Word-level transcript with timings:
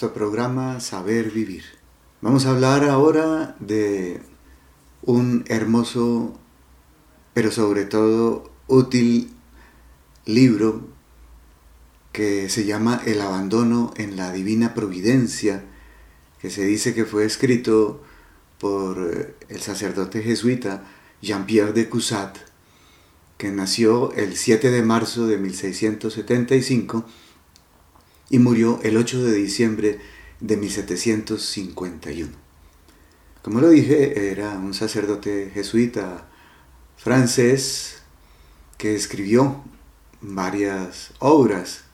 nuestro 0.00 0.14
programa 0.14 0.78
Saber 0.78 1.32
Vivir. 1.32 1.64
Vamos 2.20 2.46
a 2.46 2.50
hablar 2.50 2.84
ahora 2.84 3.56
de 3.58 4.20
un 5.02 5.44
hermoso, 5.48 6.38
pero 7.34 7.50
sobre 7.50 7.84
todo 7.84 8.48
útil 8.68 9.32
libro 10.24 10.86
que 12.12 12.48
se 12.48 12.64
llama 12.64 13.02
El 13.06 13.20
abandono 13.20 13.92
en 13.96 14.16
la 14.16 14.30
divina 14.30 14.72
providencia, 14.72 15.64
que 16.40 16.50
se 16.50 16.64
dice 16.64 16.94
que 16.94 17.04
fue 17.04 17.24
escrito 17.24 18.00
por 18.60 18.98
eh, 18.98 19.34
el 19.48 19.60
sacerdote 19.60 20.22
jesuita 20.22 20.84
Jean-Pierre 21.22 21.72
de 21.72 21.88
Cusat, 21.88 22.38
que 23.36 23.50
nació 23.50 24.12
el 24.12 24.36
7 24.36 24.70
de 24.70 24.82
marzo 24.82 25.26
de 25.26 25.38
1675 25.38 27.04
y 28.30 28.38
murió 28.38 28.80
el 28.82 28.96
8 28.96 29.24
de 29.24 29.32
diciembre 29.34 29.98
de 30.40 30.56
1751. 30.56 32.30
Como 33.42 33.60
lo 33.60 33.70
dije, 33.70 34.30
era 34.30 34.58
un 34.58 34.74
sacerdote 34.74 35.50
jesuita 35.52 36.28
francés 36.96 38.02
que 38.76 38.94
escribió 38.94 39.62
varias 40.20 41.12
obras 41.18 41.84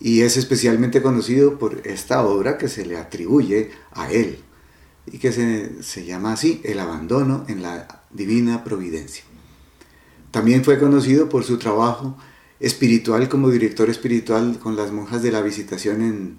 y 0.00 0.22
es 0.22 0.36
especialmente 0.36 1.02
conocido 1.02 1.58
por 1.58 1.86
esta 1.86 2.24
obra 2.24 2.58
que 2.58 2.68
se 2.68 2.84
le 2.84 2.96
atribuye 2.96 3.70
a 3.92 4.10
él 4.10 4.40
y 5.06 5.18
que 5.18 5.32
se, 5.32 5.82
se, 5.82 6.04
llama 6.04 6.32
así, 6.32 6.60
El 6.64 6.80
abandono 6.80 7.44
en 7.48 7.62
la 7.62 8.02
divina 8.10 8.64
providencia. 8.64 9.24
También 10.30 10.64
fue 10.64 10.78
conocido 10.78 11.28
por 11.28 11.44
su 11.44 11.58
trabajo 11.58 12.16
espiritual 12.60 13.28
como 13.28 13.50
director 13.50 13.90
espiritual 13.90 14.58
con 14.58 14.76
las 14.76 14.92
monjas 14.92 15.22
de 15.22 15.32
la 15.32 15.42
visitación 15.42 16.02
en 16.02 16.38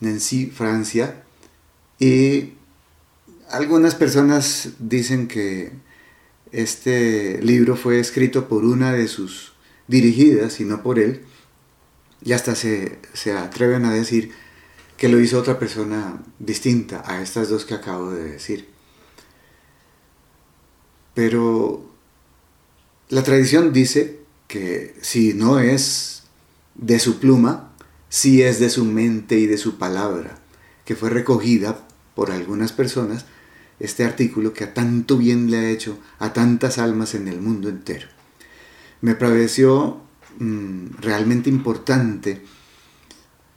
Nancy, 0.00 0.46
Francia, 0.46 1.24
y 1.98 2.54
algunas 3.50 3.94
personas 3.94 4.70
dicen 4.78 5.28
que 5.28 5.72
este 6.52 7.40
libro 7.42 7.76
fue 7.76 7.98
escrito 7.98 8.48
por 8.48 8.64
una 8.64 8.92
de 8.92 9.08
sus 9.08 9.52
dirigidas 9.88 10.60
y 10.60 10.64
no 10.64 10.82
por 10.82 10.98
él, 10.98 11.22
y 12.22 12.32
hasta 12.32 12.54
se, 12.54 12.98
se 13.12 13.32
atreven 13.32 13.84
a 13.84 13.92
decir 13.92 14.32
que 14.96 15.08
lo 15.08 15.20
hizo 15.20 15.38
otra 15.38 15.58
persona 15.58 16.22
distinta 16.38 17.02
a 17.04 17.20
estas 17.20 17.48
dos 17.48 17.64
que 17.64 17.74
acabo 17.74 18.12
de 18.12 18.24
decir. 18.24 18.68
Pero 21.14 21.84
la 23.08 23.22
tradición 23.22 23.72
dice 23.72 24.23
que 24.48 24.94
si 25.00 25.34
no 25.34 25.58
es 25.58 26.24
de 26.74 26.98
su 26.98 27.18
pluma, 27.18 27.72
sí 28.08 28.42
es 28.42 28.60
de 28.60 28.70
su 28.70 28.84
mente 28.84 29.38
y 29.38 29.46
de 29.46 29.58
su 29.58 29.78
palabra, 29.78 30.38
que 30.84 30.94
fue 30.96 31.10
recogida 31.10 31.86
por 32.14 32.30
algunas 32.30 32.72
personas, 32.72 33.26
este 33.80 34.04
artículo 34.04 34.52
que 34.52 34.64
a 34.64 34.74
tanto 34.74 35.16
bien 35.16 35.50
le 35.50 35.58
ha 35.58 35.70
hecho 35.70 35.98
a 36.18 36.32
tantas 36.32 36.78
almas 36.78 37.14
en 37.14 37.28
el 37.28 37.40
mundo 37.40 37.68
entero. 37.68 38.06
Me 39.00 39.14
pareció 39.14 40.00
mmm, 40.38 40.86
realmente 41.00 41.50
importante 41.50 42.42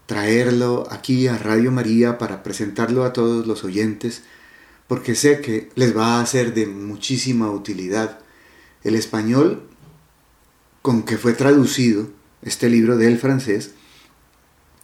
traerlo 0.08 0.88
aquí 0.90 1.28
a 1.28 1.38
Radio 1.38 1.72
María 1.72 2.18
para 2.18 2.42
presentarlo 2.42 3.04
a 3.04 3.14
todos 3.14 3.46
los 3.46 3.64
oyentes, 3.64 4.24
porque 4.88 5.16
sé 5.16 5.42
que 5.42 5.70
les 5.76 5.96
va 5.96 6.20
a 6.20 6.26
ser 6.26 6.54
de 6.54 6.66
muchísima 6.66 7.52
utilidad. 7.52 8.20
El 8.84 8.96
español 8.96 9.64
con 10.88 11.04
que 11.04 11.18
fue 11.18 11.34
traducido 11.34 12.08
este 12.42 12.70
libro 12.70 12.96
del 12.96 13.18
francés 13.18 13.72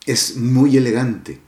es 0.05 0.35
muy 0.35 0.75
elegante 0.75 1.39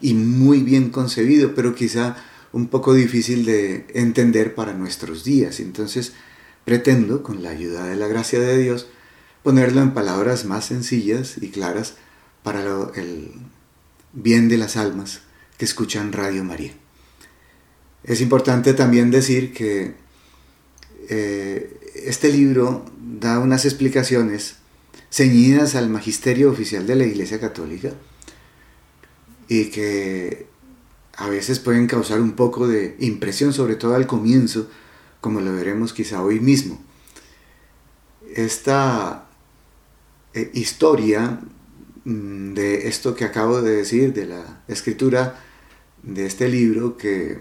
y 0.00 0.14
muy 0.14 0.62
bien 0.62 0.90
concebido, 0.90 1.52
pero 1.56 1.74
quizá 1.74 2.14
un 2.52 2.68
poco 2.68 2.94
difícil 2.94 3.44
de 3.44 3.88
entender 3.94 4.54
para 4.54 4.72
nuestros 4.72 5.24
días. 5.24 5.58
Entonces 5.58 6.12
pretendo, 6.64 7.24
con 7.24 7.42
la 7.42 7.50
ayuda 7.50 7.86
de 7.86 7.96
la 7.96 8.06
gracia 8.06 8.38
de 8.38 8.58
Dios, 8.58 8.86
ponerlo 9.42 9.82
en 9.82 9.94
palabras 9.94 10.44
más 10.44 10.66
sencillas 10.66 11.34
y 11.40 11.48
claras 11.48 11.96
para 12.44 12.62
el 12.94 13.32
bien 14.12 14.48
de 14.48 14.58
las 14.58 14.76
almas 14.76 15.22
que 15.56 15.64
escuchan 15.64 16.12
Radio 16.12 16.44
María. 16.44 16.70
Es 18.04 18.20
importante 18.20 18.74
también 18.74 19.10
decir 19.10 19.52
que 19.52 19.96
eh, 21.08 21.80
este 21.94 22.30
libro 22.30 22.84
da 22.98 23.38
unas 23.38 23.64
explicaciones 23.64 24.56
ceñidas 25.10 25.74
al 25.74 25.88
magisterio 25.88 26.50
oficial 26.50 26.86
de 26.86 26.96
la 26.96 27.04
Iglesia 27.04 27.40
Católica 27.40 27.92
y 29.48 29.66
que 29.70 30.46
a 31.16 31.28
veces 31.28 31.58
pueden 31.58 31.86
causar 31.86 32.20
un 32.20 32.32
poco 32.32 32.68
de 32.68 32.94
impresión, 33.00 33.52
sobre 33.52 33.76
todo 33.76 33.94
al 33.94 34.06
comienzo, 34.06 34.68
como 35.20 35.40
lo 35.40 35.52
veremos 35.52 35.92
quizá 35.92 36.22
hoy 36.22 36.40
mismo. 36.40 36.80
Esta 38.34 39.26
eh, 40.34 40.50
historia 40.52 41.40
mm, 42.04 42.52
de 42.52 42.86
esto 42.88 43.14
que 43.14 43.24
acabo 43.24 43.62
de 43.62 43.76
decir, 43.76 44.12
de 44.12 44.26
la 44.26 44.62
escritura 44.68 45.42
de 46.02 46.26
este 46.26 46.48
libro, 46.48 46.96
que, 46.98 47.40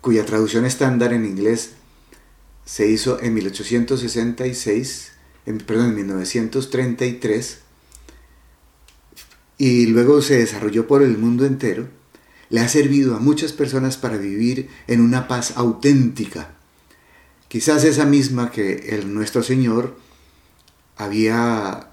cuya 0.00 0.24
traducción 0.24 0.64
estándar 0.64 1.12
en 1.12 1.26
inglés 1.26 1.72
se 2.66 2.88
hizo 2.88 3.22
en 3.22 3.32
1866, 3.32 5.12
en, 5.46 5.58
perdón, 5.58 5.90
en 5.90 5.94
1933, 5.94 7.60
y 9.56 9.86
luego 9.86 10.20
se 10.20 10.38
desarrolló 10.38 10.86
por 10.86 11.02
el 11.02 11.16
mundo 11.16 11.46
entero, 11.46 11.88
le 12.50 12.60
ha 12.60 12.68
servido 12.68 13.16
a 13.16 13.20
muchas 13.20 13.52
personas 13.52 13.96
para 13.96 14.18
vivir 14.18 14.68
en 14.88 15.00
una 15.00 15.28
paz 15.28 15.54
auténtica, 15.56 16.50
quizás 17.48 17.84
esa 17.84 18.04
misma 18.04 18.50
que 18.50 18.90
el 18.90 19.14
nuestro 19.14 19.44
Señor 19.44 19.96
había 20.96 21.90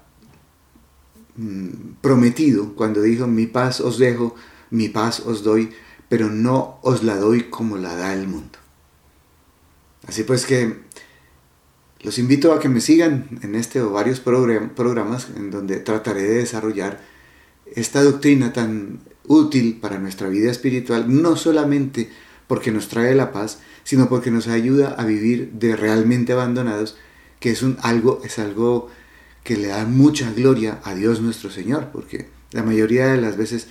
mm, 1.36 1.68
prometido 2.00 2.74
cuando 2.74 3.00
dijo, 3.00 3.28
mi 3.28 3.46
paz 3.46 3.80
os 3.80 3.98
dejo, 3.98 4.34
mi 4.70 4.88
paz 4.88 5.20
os 5.20 5.44
doy, 5.44 5.70
pero 6.08 6.30
no 6.30 6.80
os 6.82 7.04
la 7.04 7.16
doy 7.16 7.44
como 7.44 7.76
la 7.76 7.94
da 7.94 8.12
el 8.12 8.26
mundo. 8.26 8.63
Así 10.06 10.24
pues 10.24 10.46
que 10.46 10.78
los 12.02 12.18
invito 12.18 12.52
a 12.52 12.60
que 12.60 12.68
me 12.68 12.80
sigan 12.80 13.28
en 13.42 13.54
este 13.54 13.80
o 13.80 13.90
varios 13.90 14.20
programas 14.20 15.28
en 15.36 15.50
donde 15.50 15.78
trataré 15.78 16.22
de 16.22 16.34
desarrollar 16.34 17.00
esta 17.74 18.02
doctrina 18.02 18.52
tan 18.52 19.00
útil 19.26 19.78
para 19.80 19.98
nuestra 19.98 20.28
vida 20.28 20.50
espiritual, 20.50 21.06
no 21.08 21.36
solamente 21.36 22.10
porque 22.46 22.70
nos 22.70 22.88
trae 22.88 23.14
la 23.14 23.32
paz, 23.32 23.60
sino 23.84 24.08
porque 24.08 24.30
nos 24.30 24.48
ayuda 24.48 24.94
a 24.98 25.04
vivir 25.04 25.52
de 25.52 25.76
realmente 25.76 26.32
abandonados, 26.32 26.96
que 27.40 27.50
es, 27.50 27.62
un, 27.62 27.78
algo, 27.80 28.20
es 28.22 28.38
algo 28.38 28.90
que 29.42 29.56
le 29.56 29.68
da 29.68 29.86
mucha 29.86 30.30
gloria 30.32 30.80
a 30.84 30.94
Dios 30.94 31.20
nuestro 31.20 31.50
Señor, 31.50 31.88
porque 31.92 32.28
la 32.52 32.62
mayoría 32.62 33.06
de 33.06 33.20
las 33.20 33.36
veces 33.36 33.68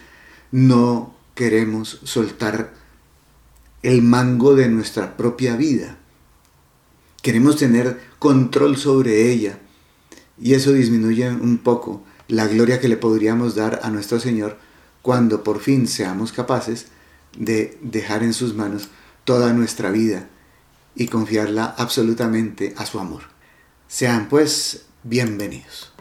no 0.52 1.16
queremos 1.36 2.00
soltar 2.04 2.74
el 3.82 4.02
mango 4.02 4.56
de 4.56 4.70
nuestra 4.70 5.18
propia 5.18 5.56
vida. 5.56 5.98
Queremos 7.24 7.56
tener 7.56 8.02
control 8.20 8.76
sobre 8.76 9.32
ella 9.32 9.58
y 10.38 10.56
eso 10.56 10.74
disminuye 10.74 11.30
un 11.30 11.58
poco 11.58 12.04
la 12.28 12.48
gloria 12.48 12.82
que 12.82 12.90
le 12.90 12.98
podríamos 12.98 13.56
dar 13.56 13.80
a 13.82 13.90
nuestro 13.90 14.20
Señor 14.20 14.58
cuando 15.02 15.42
por 15.42 15.62
fin 15.62 15.88
seamos 15.88 16.34
capaces 16.34 16.88
de 17.38 17.78
dejar 17.82 18.24
en 18.24 18.34
sus 18.34 18.56
manos 18.56 18.90
toda 19.24 19.54
nuestra 19.54 19.90
vida 19.90 20.28
y 20.96 21.08
confiarla 21.08 21.74
absolutamente 21.78 22.74
a 22.76 22.86
su 22.86 23.00
amor. 23.00 23.22
Sean 23.88 24.28
pues 24.28 24.88
bienvenidos. 25.04 25.93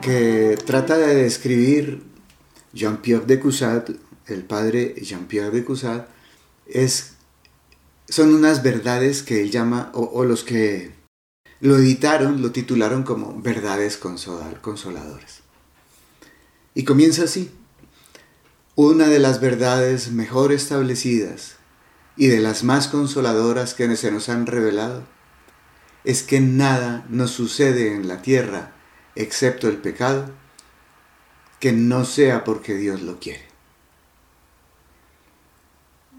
Que 0.00 0.58
trata 0.64 0.96
de 0.96 1.14
describir 1.14 2.02
Jean-Pierre 2.72 3.26
de 3.26 3.40
Cusat 3.40 3.90
el 4.26 4.44
padre 4.44 4.94
Jean-Pierre 5.00 5.50
de 5.50 5.64
Cusat, 5.64 6.08
es, 6.66 7.12
son 8.08 8.34
unas 8.34 8.62
verdades 8.62 9.22
que 9.22 9.40
él 9.40 9.50
llama, 9.50 9.90
o, 9.94 10.24
los 10.24 10.42
que 10.42 10.92
lo 11.60 11.76
editaron, 11.76 12.42
lo 12.42 12.50
titularon 12.52 13.02
como 13.02 13.40
verdades 13.40 13.96
consoladoras. 13.96 15.42
Y 16.74 16.84
comienza 16.84 17.24
así. 17.24 17.50
Una 18.74 19.08
de 19.08 19.18
las 19.18 19.40
verdades 19.40 20.10
mejor 20.10 20.52
establecidas 20.52 21.56
y 22.16 22.26
de 22.26 22.40
las 22.40 22.62
más 22.62 22.88
consoladoras 22.88 23.72
que 23.72 23.96
se 23.96 24.10
nos 24.10 24.28
han 24.28 24.46
revelado 24.46 25.02
es 26.04 26.22
que 26.22 26.40
nada 26.40 27.06
nos 27.08 27.30
sucede 27.30 27.94
en 27.94 28.06
la 28.06 28.20
tierra 28.20 28.75
excepto 29.16 29.68
el 29.68 29.78
pecado 29.78 30.30
que 31.58 31.72
no 31.72 32.04
sea 32.04 32.44
porque 32.44 32.74
Dios 32.74 33.02
lo 33.02 33.18
quiere. 33.18 33.44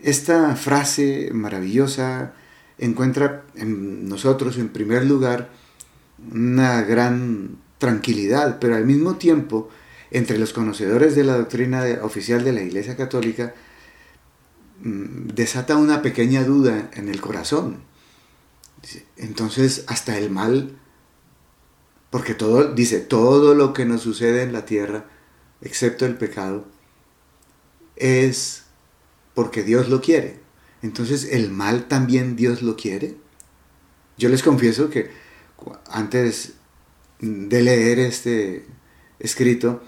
Esta 0.01 0.55
frase 0.55 1.29
maravillosa 1.33 2.33
encuentra 2.77 3.43
en 3.55 4.07
nosotros, 4.07 4.57
en 4.57 4.69
primer 4.69 5.05
lugar, 5.05 5.49
una 6.31 6.81
gran 6.83 7.57
tranquilidad, 7.77 8.59
pero 8.59 8.75
al 8.75 8.85
mismo 8.85 9.15
tiempo, 9.15 9.69
entre 10.11 10.37
los 10.37 10.53
conocedores 10.53 11.15
de 11.15 11.23
la 11.23 11.37
doctrina 11.37 11.83
oficial 12.01 12.43
de 12.43 12.53
la 12.53 12.61
Iglesia 12.61 12.95
Católica, 12.95 13.53
mm, 14.81 15.29
desata 15.33 15.77
una 15.77 16.01
pequeña 16.01 16.43
duda 16.43 16.89
en 16.93 17.09
el 17.09 17.21
corazón. 17.21 17.79
Entonces, 19.17 19.83
hasta 19.87 20.17
el 20.17 20.29
mal, 20.29 20.77
porque 22.09 22.33
todo, 22.33 22.73
dice, 22.73 22.99
todo 22.99 23.53
lo 23.53 23.73
que 23.73 23.85
nos 23.85 24.01
sucede 24.01 24.43
en 24.43 24.53
la 24.53 24.65
tierra, 24.65 25.05
excepto 25.61 26.05
el 26.05 26.17
pecado, 26.17 26.65
es 27.95 28.63
porque 29.33 29.63
Dios 29.63 29.89
lo 29.89 30.01
quiere. 30.01 30.39
Entonces, 30.81 31.25
¿el 31.31 31.51
mal 31.51 31.87
también 31.87 32.35
Dios 32.35 32.61
lo 32.61 32.75
quiere? 32.75 33.15
Yo 34.17 34.29
les 34.29 34.43
confieso 34.43 34.89
que 34.89 35.11
antes 35.89 36.53
de 37.19 37.61
leer 37.61 37.99
este 37.99 38.65
escrito, 39.19 39.81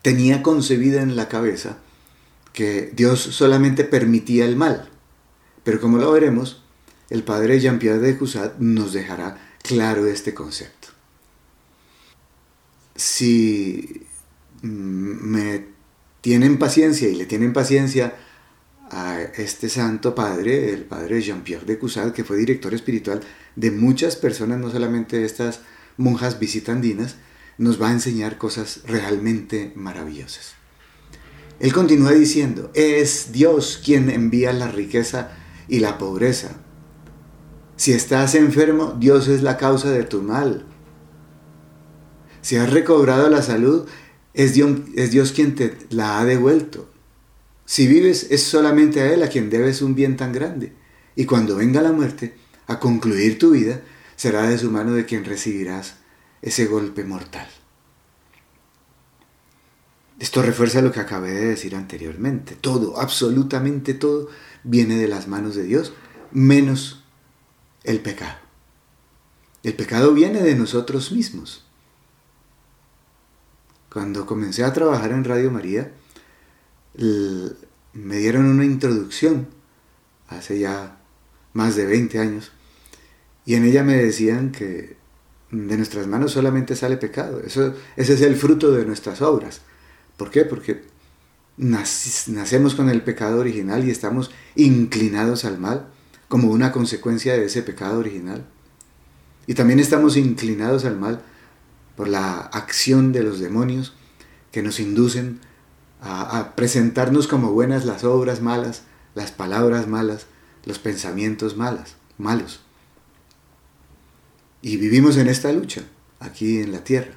tenía 0.00 0.42
concebida 0.42 1.02
en 1.02 1.16
la 1.16 1.28
cabeza 1.28 1.78
que 2.52 2.90
Dios 2.94 3.20
solamente 3.20 3.84
permitía 3.84 4.44
el 4.44 4.56
mal. 4.56 4.90
Pero 5.64 5.80
como 5.80 5.98
lo 5.98 6.10
veremos, 6.12 6.62
el 7.10 7.22
padre 7.22 7.60
Jean-Pierre 7.60 7.98
de 7.98 8.18
Cusat 8.18 8.58
nos 8.58 8.92
dejará 8.92 9.56
claro 9.62 10.06
este 10.06 10.34
concepto. 10.34 10.81
Si 13.04 14.06
me 14.62 15.66
tienen 16.20 16.56
paciencia 16.56 17.08
y 17.08 17.16
le 17.16 17.26
tienen 17.26 17.52
paciencia 17.52 18.14
a 18.92 19.20
este 19.20 19.68
santo 19.68 20.14
padre, 20.14 20.72
el 20.72 20.84
padre 20.84 21.20
Jean-Pierre 21.20 21.66
de 21.66 21.80
Cusat, 21.80 22.14
que 22.14 22.22
fue 22.22 22.36
director 22.36 22.72
espiritual 22.74 23.20
de 23.56 23.72
muchas 23.72 24.14
personas, 24.14 24.60
no 24.60 24.70
solamente 24.70 25.18
de 25.18 25.24
estas 25.24 25.62
monjas 25.96 26.38
visitandinas, 26.38 27.16
nos 27.58 27.82
va 27.82 27.88
a 27.88 27.92
enseñar 27.92 28.38
cosas 28.38 28.82
realmente 28.86 29.72
maravillosas. 29.74 30.54
Él 31.58 31.72
continúa 31.72 32.12
diciendo, 32.12 32.70
es 32.72 33.32
Dios 33.32 33.82
quien 33.84 34.10
envía 34.10 34.52
la 34.52 34.68
riqueza 34.68 35.32
y 35.66 35.80
la 35.80 35.98
pobreza. 35.98 36.52
Si 37.74 37.92
estás 37.92 38.36
enfermo, 38.36 38.96
Dios 38.96 39.26
es 39.26 39.42
la 39.42 39.56
causa 39.56 39.90
de 39.90 40.04
tu 40.04 40.22
mal. 40.22 40.71
Si 42.42 42.56
has 42.56 42.70
recobrado 42.70 43.28
la 43.30 43.40
salud, 43.40 43.88
es 44.34 44.54
Dios, 44.54 44.80
es 44.94 45.10
Dios 45.10 45.32
quien 45.32 45.54
te 45.54 45.76
la 45.90 46.20
ha 46.20 46.24
devuelto. 46.24 46.90
Si 47.64 47.86
vives, 47.86 48.26
es 48.30 48.42
solamente 48.42 49.00
a 49.00 49.12
Él 49.12 49.22
a 49.22 49.28
quien 49.28 49.48
debes 49.48 49.80
un 49.80 49.94
bien 49.94 50.16
tan 50.16 50.32
grande. 50.32 50.74
Y 51.16 51.24
cuando 51.24 51.56
venga 51.56 51.80
la 51.80 51.92
muerte, 51.92 52.34
a 52.66 52.78
concluir 52.78 53.38
tu 53.38 53.52
vida, 53.52 53.80
será 54.16 54.42
de 54.48 54.58
su 54.58 54.70
mano 54.70 54.92
de 54.92 55.06
quien 55.06 55.24
recibirás 55.24 55.96
ese 56.42 56.66
golpe 56.66 57.04
mortal. 57.04 57.48
Esto 60.18 60.42
refuerza 60.42 60.82
lo 60.82 60.92
que 60.92 61.00
acabé 61.00 61.32
de 61.32 61.46
decir 61.46 61.74
anteriormente. 61.74 62.56
Todo, 62.60 63.00
absolutamente 63.00 63.94
todo, 63.94 64.28
viene 64.62 64.96
de 64.96 65.08
las 65.08 65.26
manos 65.26 65.54
de 65.54 65.64
Dios, 65.64 65.92
menos 66.30 67.04
el 67.84 68.00
pecado. 68.00 68.38
El 69.62 69.74
pecado 69.74 70.12
viene 70.14 70.42
de 70.42 70.54
nosotros 70.54 71.12
mismos. 71.12 71.66
Cuando 73.92 74.24
comencé 74.24 74.64
a 74.64 74.72
trabajar 74.72 75.12
en 75.12 75.22
Radio 75.22 75.50
María, 75.50 75.92
me 76.94 78.16
dieron 78.16 78.46
una 78.46 78.64
introducción 78.64 79.48
hace 80.28 80.58
ya 80.58 80.98
más 81.52 81.76
de 81.76 81.84
20 81.84 82.18
años 82.18 82.52
y 83.44 83.54
en 83.54 83.64
ella 83.64 83.84
me 83.84 83.96
decían 83.96 84.50
que 84.50 84.96
de 85.50 85.76
nuestras 85.76 86.06
manos 86.06 86.32
solamente 86.32 86.74
sale 86.74 86.96
pecado. 86.96 87.40
Eso, 87.40 87.74
ese 87.96 88.14
es 88.14 88.22
el 88.22 88.36
fruto 88.36 88.72
de 88.72 88.86
nuestras 88.86 89.20
obras. 89.20 89.60
¿Por 90.16 90.30
qué? 90.30 90.46
Porque 90.46 90.84
nacemos 91.58 92.74
con 92.74 92.88
el 92.88 93.02
pecado 93.02 93.40
original 93.40 93.86
y 93.86 93.90
estamos 93.90 94.30
inclinados 94.54 95.44
al 95.44 95.58
mal 95.58 95.88
como 96.28 96.48
una 96.48 96.72
consecuencia 96.72 97.34
de 97.34 97.44
ese 97.44 97.62
pecado 97.62 97.98
original. 97.98 98.46
Y 99.46 99.52
también 99.52 99.80
estamos 99.80 100.16
inclinados 100.16 100.86
al 100.86 100.98
mal 100.98 101.20
por 101.96 102.08
la 102.08 102.38
acción 102.38 103.12
de 103.12 103.22
los 103.22 103.40
demonios 103.40 103.94
que 104.50 104.62
nos 104.62 104.80
inducen 104.80 105.40
a, 106.00 106.54
presentarnos 106.56 107.28
como 107.28 107.52
buenas 107.52 107.84
las 107.84 108.04
obras 108.04 108.40
malas, 108.40 108.82
las 109.14 109.30
palabras 109.30 109.86
malas, 109.86 110.26
los 110.64 110.78
pensamientos 110.78 111.56
malas, 111.56 111.96
malos. 112.18 112.60
Y 114.62 114.76
vivimos 114.76 115.16
en 115.16 115.28
esta 115.28 115.52
lucha, 115.52 115.82
aquí 116.20 116.58
en 116.58 116.72
la 116.72 116.84
tierra. 116.84 117.12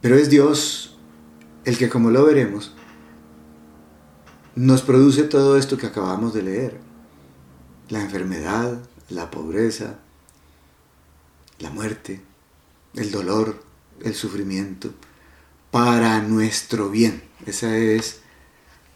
Pero 0.00 0.16
es 0.16 0.28
Dios 0.28 0.98
el 1.64 1.78
que, 1.78 1.88
como 1.88 2.10
lo 2.10 2.24
veremos, 2.26 2.74
nos 4.54 4.82
produce 4.82 5.24
todo 5.24 5.56
esto 5.56 5.78
que 5.78 5.86
acabamos 5.86 6.34
de 6.34 6.42
leer. 6.42 6.80
La 7.88 8.02
enfermedad, 8.02 8.78
la 9.08 9.30
pobreza, 9.30 9.98
la 11.58 11.70
muerte, 11.70 12.20
el 12.94 13.10
dolor, 13.10 13.62
el 14.02 14.14
sufrimiento, 14.14 14.92
para 15.70 16.20
nuestro 16.22 16.90
bien. 16.90 17.22
Esa 17.46 17.76
es 17.76 18.20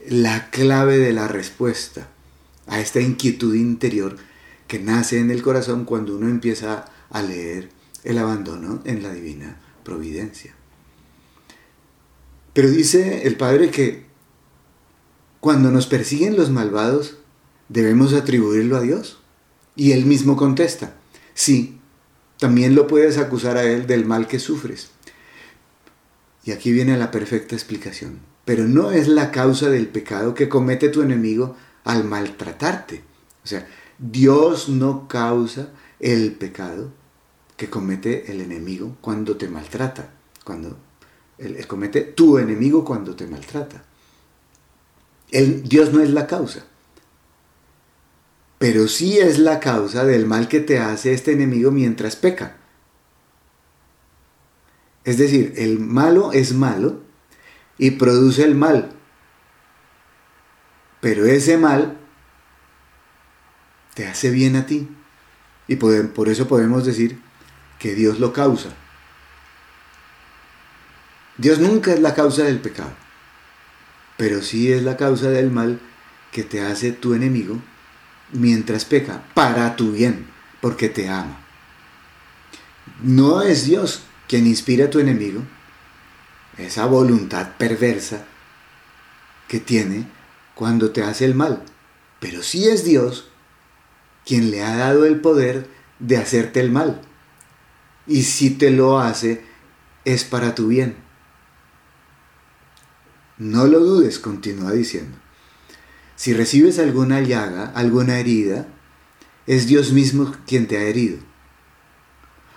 la 0.07 0.51
clave 0.51 0.99
de 0.99 1.13
la 1.13 1.29
respuesta 1.29 2.09
a 2.67 2.81
esta 2.81 3.01
inquietud 3.01 3.55
interior 3.55 4.17
que 4.67 4.79
nace 4.79 5.19
en 5.19 5.31
el 5.31 5.43
corazón 5.43 5.85
cuando 5.85 6.17
uno 6.17 6.29
empieza 6.29 6.85
a 7.11 7.23
leer 7.23 7.71
el 8.05 8.19
abandono 8.19 8.81
en 8.85 9.03
la 9.03 9.13
divina 9.13 9.57
providencia. 9.83 10.55
Pero 12.53 12.71
dice 12.71 13.27
el 13.27 13.37
Padre 13.37 13.71
que 13.71 14.05
cuando 15.41 15.71
nos 15.71 15.87
persiguen 15.87 16.37
los 16.37 16.51
malvados, 16.51 17.17
debemos 17.69 18.13
atribuirlo 18.13 18.77
a 18.77 18.81
Dios. 18.81 19.19
Y 19.77 19.93
él 19.93 20.07
mismo 20.07 20.37
contesta, 20.37 20.97
sí, 21.35 21.78
también 22.39 22.75
lo 22.75 22.87
puedes 22.87 23.19
acusar 23.19 23.57
a 23.57 23.65
él 23.65 23.87
del 23.87 24.05
mal 24.05 24.27
que 24.29 24.39
sufres. 24.39 24.91
Y 26.45 26.53
aquí 26.53 26.73
viene 26.73 26.97
la 26.97 27.11
perfecta 27.11 27.55
explicación. 27.55 28.21
Pero 28.45 28.65
no 28.65 28.93
es 28.93 29.09
la 29.09 29.31
causa 29.31 29.69
del 29.69 29.89
pecado 29.89 30.35
que 30.35 30.49
comete 30.49 30.89
tu 30.89 31.03
enemigo 31.03 31.57
al 31.85 32.05
maltratarte. 32.05 33.03
O 33.45 33.47
sea, 33.47 33.67
Dios 33.99 34.69
no 34.69 35.09
causa 35.09 35.71
el 36.01 36.33
pecado 36.33 36.93
que 37.57 37.69
comete 37.69 38.31
el 38.31 38.41
enemigo 38.41 38.97
cuando 39.01 39.37
te 39.37 39.49
maltrata. 39.49 40.15
Cuando 40.45 40.79
él, 41.39 41.67
comete 41.67 42.03
tu 42.03 42.39
enemigo 42.39 42.85
cuando 42.85 43.17
te 43.17 43.27
maltrata. 43.27 43.85
Dios 45.31 45.93
no 45.93 46.01
es 46.01 46.11
la 46.11 46.27
causa 46.27 46.68
pero 48.59 48.89
sí 48.89 49.19
es 49.19 49.39
la 49.39 49.61
causa 49.61 50.05
del 50.05 50.27
mal 50.27 50.49
que 50.49 50.61
te 50.61 50.79
hace 50.79 51.13
este 51.13 51.33
enemigo 51.33 51.71
mientras 51.71 52.17
peca. 52.17 52.57
Es 55.05 55.17
decir, 55.17 55.55
el 55.57 55.79
malo 55.79 56.33
es 56.33 56.53
malo 56.53 57.01
y 57.79 57.93
produce 57.93 58.43
el 58.43 58.57
mal, 58.57 58.91
pero 61.01 61.25
ese 61.25 61.57
mal 61.57 61.97
te 63.95 64.07
hace 64.07 64.31
bien 64.31 64.57
a 64.57 64.67
ti 64.67 64.89
y 65.69 65.77
por 65.77 66.29
eso 66.29 66.49
podemos 66.49 66.85
decir 66.85 67.21
que 67.79 67.95
Dios 67.95 68.19
lo 68.19 68.33
causa. 68.33 68.71
Dios 71.37 71.61
nunca 71.61 71.95
es 71.95 72.01
la 72.01 72.15
causa 72.15 72.43
del 72.43 72.59
pecado, 72.59 72.91
pero 74.17 74.43
sí 74.43 74.73
es 74.73 74.83
la 74.83 74.97
causa 74.97 75.31
del 75.31 75.53
mal 75.53 75.81
que 76.33 76.43
te 76.43 76.61
hace 76.61 76.91
tu 76.91 77.15
enemigo 77.15 77.63
mientras 78.33 78.85
peca, 78.85 79.25
para 79.35 79.77
tu 79.77 79.93
bien, 79.93 80.27
porque 80.61 80.89
te 80.89 81.09
ama. 81.09 81.39
No 83.03 83.43
es 83.43 83.67
Dios 83.67 84.03
quien 84.27 84.47
inspira 84.47 84.87
a 84.87 84.91
tu 84.91 84.99
enemigo, 84.99 85.43
esa 86.57 86.87
voluntad 86.87 87.57
perversa 87.57 88.25
que 89.47 89.61
tiene 89.61 90.07
cuando 90.55 90.91
te 90.91 91.03
hace 91.03 91.25
el 91.25 91.35
mal, 91.35 91.63
pero 92.21 92.43
sí 92.43 92.69
es 92.69 92.85
Dios 92.85 93.29
quien 94.27 94.51
le 94.51 94.63
ha 94.63 94.77
dado 94.77 95.07
el 95.07 95.21
poder 95.21 95.69
de 95.99 96.17
hacerte 96.17 96.61
el 96.61 96.71
mal. 96.71 97.01
Y 98.07 98.25
si 98.25 98.51
te 98.51 98.71
lo 98.71 98.99
hace, 98.99 99.45
es 100.05 100.25
para 100.25 100.55
tu 100.55 100.69
bien. 100.69 100.97
No 103.39 103.67
lo 103.67 103.81
dudes, 103.81 104.19
continúa 104.19 104.73
diciendo. 104.73 105.17
Si 106.19 106.35
recibes 106.35 106.81
alguna 106.81 107.21
llaga, 107.21 107.71
alguna 107.77 108.19
herida, 108.19 108.67
es 109.47 109.69
Dios 109.69 109.93
mismo 109.93 110.35
quien 110.49 110.67
te 110.67 110.77
ha 110.77 110.83
herido. 110.83 111.19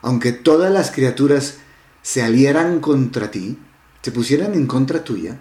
Aunque 0.01 0.31
todas 0.31 0.73
las 0.73 0.89
criaturas 0.89 1.59
se 2.01 2.23
alieran 2.23 2.79
contra 2.79 3.29
ti, 3.29 3.59
se 4.01 4.11
pusieran 4.11 4.55
en 4.55 4.65
contra 4.65 5.03
tuya, 5.03 5.39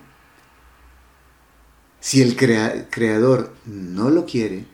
si 1.99 2.21
el 2.21 2.37
creador 2.37 3.55
no 3.65 4.11
lo 4.11 4.27
quiere, 4.27 4.67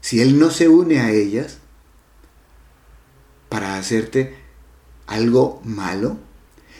si 0.00 0.20
Él 0.20 0.40
no 0.40 0.50
se 0.50 0.68
une 0.68 0.98
a 0.98 1.12
ellas 1.12 1.58
para 3.48 3.76
hacerte 3.76 4.36
algo 5.06 5.60
malo, 5.64 6.18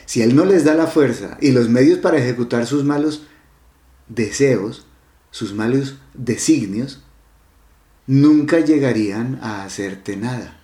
si 0.05 0.21
Él 0.21 0.35
no 0.35 0.43
les 0.43 0.65
da 0.65 0.73
la 0.73 0.87
fuerza 0.87 1.37
y 1.39 1.51
los 1.51 1.69
medios 1.69 1.99
para 1.99 2.17
ejecutar 2.17 2.67
sus 2.67 2.83
malos 2.83 3.25
deseos, 4.15 4.85
sus 5.31 5.53
malos 5.53 5.95
designios, 6.13 7.01
nunca 8.07 8.59
llegarían 8.59 9.39
a 9.41 9.63
hacerte 9.63 10.17
nada. 10.17 10.59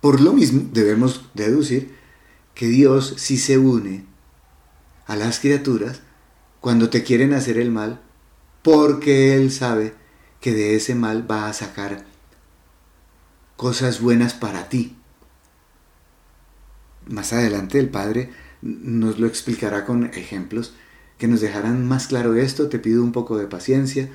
Por 0.00 0.20
lo 0.20 0.32
mismo, 0.32 0.68
debemos 0.72 1.28
deducir 1.34 1.94
que 2.54 2.66
Dios 2.66 3.14
sí 3.18 3.38
se 3.38 3.58
une 3.58 4.04
a 5.06 5.16
las 5.16 5.40
criaturas 5.40 6.00
cuando 6.60 6.90
te 6.90 7.02
quieren 7.02 7.32
hacer 7.32 7.58
el 7.58 7.70
mal, 7.70 8.00
porque 8.62 9.34
Él 9.34 9.50
sabe 9.50 9.94
que 10.40 10.52
de 10.52 10.74
ese 10.74 10.94
mal 10.94 11.30
va 11.30 11.48
a 11.48 11.52
sacar 11.52 12.04
cosas 13.56 14.00
buenas 14.00 14.34
para 14.34 14.68
ti. 14.68 14.96
Más 17.06 17.32
adelante 17.32 17.78
el 17.78 17.88
Padre 17.88 18.30
nos 18.62 19.18
lo 19.18 19.26
explicará 19.26 19.84
con 19.84 20.06
ejemplos 20.06 20.74
que 21.18 21.28
nos 21.28 21.40
dejarán 21.40 21.86
más 21.86 22.08
claro 22.08 22.34
esto. 22.34 22.68
Te 22.68 22.78
pido 22.78 23.02
un 23.02 23.12
poco 23.12 23.36
de 23.36 23.46
paciencia 23.46 24.08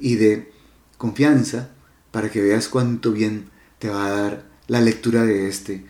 y 0.00 0.16
de 0.16 0.52
confianza 0.98 1.70
para 2.10 2.30
que 2.30 2.40
veas 2.40 2.68
cuánto 2.68 3.12
bien 3.12 3.50
te 3.78 3.88
va 3.88 4.06
a 4.06 4.10
dar 4.10 4.46
la 4.66 4.80
lectura 4.80 5.24
de 5.24 5.48
este 5.48 5.84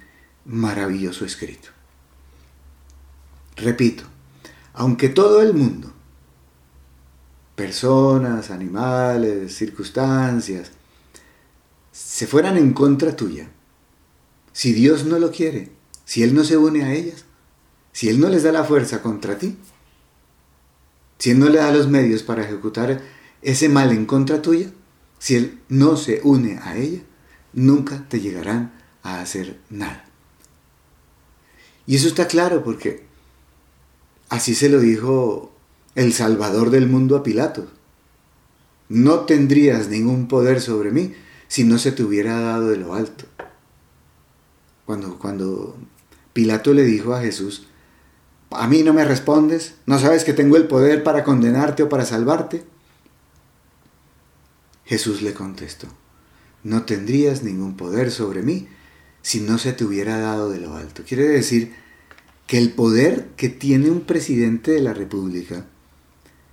maravilloso 0.45 1.25
escrito. 1.25 1.69
Repito, 3.57 4.05
aunque 4.75 5.09
todo 5.09 5.41
el 5.43 5.55
mundo, 5.55 5.93
personas, 7.55 8.51
animales, 8.51 9.55
circunstancias, 9.55 10.73
se 11.93 12.27
fueran 12.27 12.59
en 12.59 12.73
contra 12.75 13.17
tuya, 13.17 13.49
si 14.53 14.73
Dios 14.73 15.07
no 15.07 15.19
lo 15.19 15.31
quiere, 15.31 15.71
si 16.05 16.23
Él 16.23 16.35
no 16.35 16.45
se 16.45 16.57
une 16.57 16.85
a 16.85 16.93
ellas, 16.93 17.26
si 17.97 18.11
Él 18.11 18.21
no 18.21 18.29
les 18.29 18.43
da 18.43 18.53
la 18.53 18.63
fuerza 18.63 19.01
contra 19.01 19.39
ti, 19.39 19.57
si 21.17 21.31
Él 21.31 21.39
no 21.39 21.49
le 21.49 21.57
da 21.57 21.73
los 21.73 21.89
medios 21.89 22.23
para 22.23 22.43
ejecutar 22.45 23.01
ese 23.41 23.71
mal 23.71 23.91
en 23.91 24.05
contra 24.05 24.43
tuya, 24.43 24.71
si 25.19 25.35
Él 25.35 25.61
no 25.71 25.97
se 25.97 26.21
une 26.23 26.59
a 26.59 26.77
ella, 26.77 27.01
nunca 27.55 28.07
te 28.07 28.21
llegarán 28.21 28.75
a 29.03 29.23
hacer 29.23 29.59
nada. 29.71 30.05
Y 31.87 31.97
eso 31.97 32.07
está 32.07 32.29
claro 32.29 32.63
porque 32.63 33.07
así 34.29 34.55
se 34.55 34.69
lo 34.69 34.79
dijo 34.79 35.55
el 35.95 36.13
Salvador 36.13 36.69
del 36.69 36.89
mundo 36.89 37.17
a 37.17 37.23
Pilato. 37.23 37.67
No 38.91 39.21
tendrías 39.21 39.89
ningún 39.89 40.29
poder 40.29 40.61
sobre 40.61 40.91
mí 40.91 41.15
si 41.49 41.65
no 41.65 41.79
se 41.79 41.93
te 41.93 42.03
hubiera 42.03 42.41
dado 42.41 42.69
de 42.69 42.77
lo 42.77 42.93
alto. 42.93 43.25
Cuando, 44.85 45.19
cuando 45.19 45.79
Pilato 46.35 46.75
le 46.75 46.85
dijo 46.85 47.15
a 47.15 47.23
Jesús, 47.23 47.69
a 48.57 48.67
mí 48.69 48.83
no 48.83 48.93
me 48.93 49.05
respondes, 49.05 49.75
no 49.87 49.99
sabes 49.99 50.25
que 50.25 50.33
tengo 50.33 50.57
el 50.57 50.67
poder 50.67 51.03
para 51.03 51.25
condenarte 51.25 51.83
o 51.83 51.89
para 51.89 52.05
salvarte. 52.05 52.65
Jesús 54.85 55.23
le 55.23 55.35
contestó, 55.35 55.89
no 56.63 56.85
tendrías 56.85 57.43
ningún 57.43 57.77
poder 57.77 58.11
sobre 58.11 58.43
mí 58.43 58.69
si 59.23 59.41
no 59.41 59.59
se 59.59 59.73
te 59.73 59.85
hubiera 59.85 60.19
dado 60.19 60.51
de 60.51 60.61
lo 60.61 60.77
alto. 60.77 61.03
Quiere 61.07 61.25
decir 61.25 61.75
que 62.47 62.59
el 62.59 62.71
poder 62.71 63.29
que 63.37 63.49
tiene 63.49 63.91
un 63.91 64.03
presidente 64.03 64.71
de 64.71 64.81
la 64.81 64.95
República, 64.95 65.67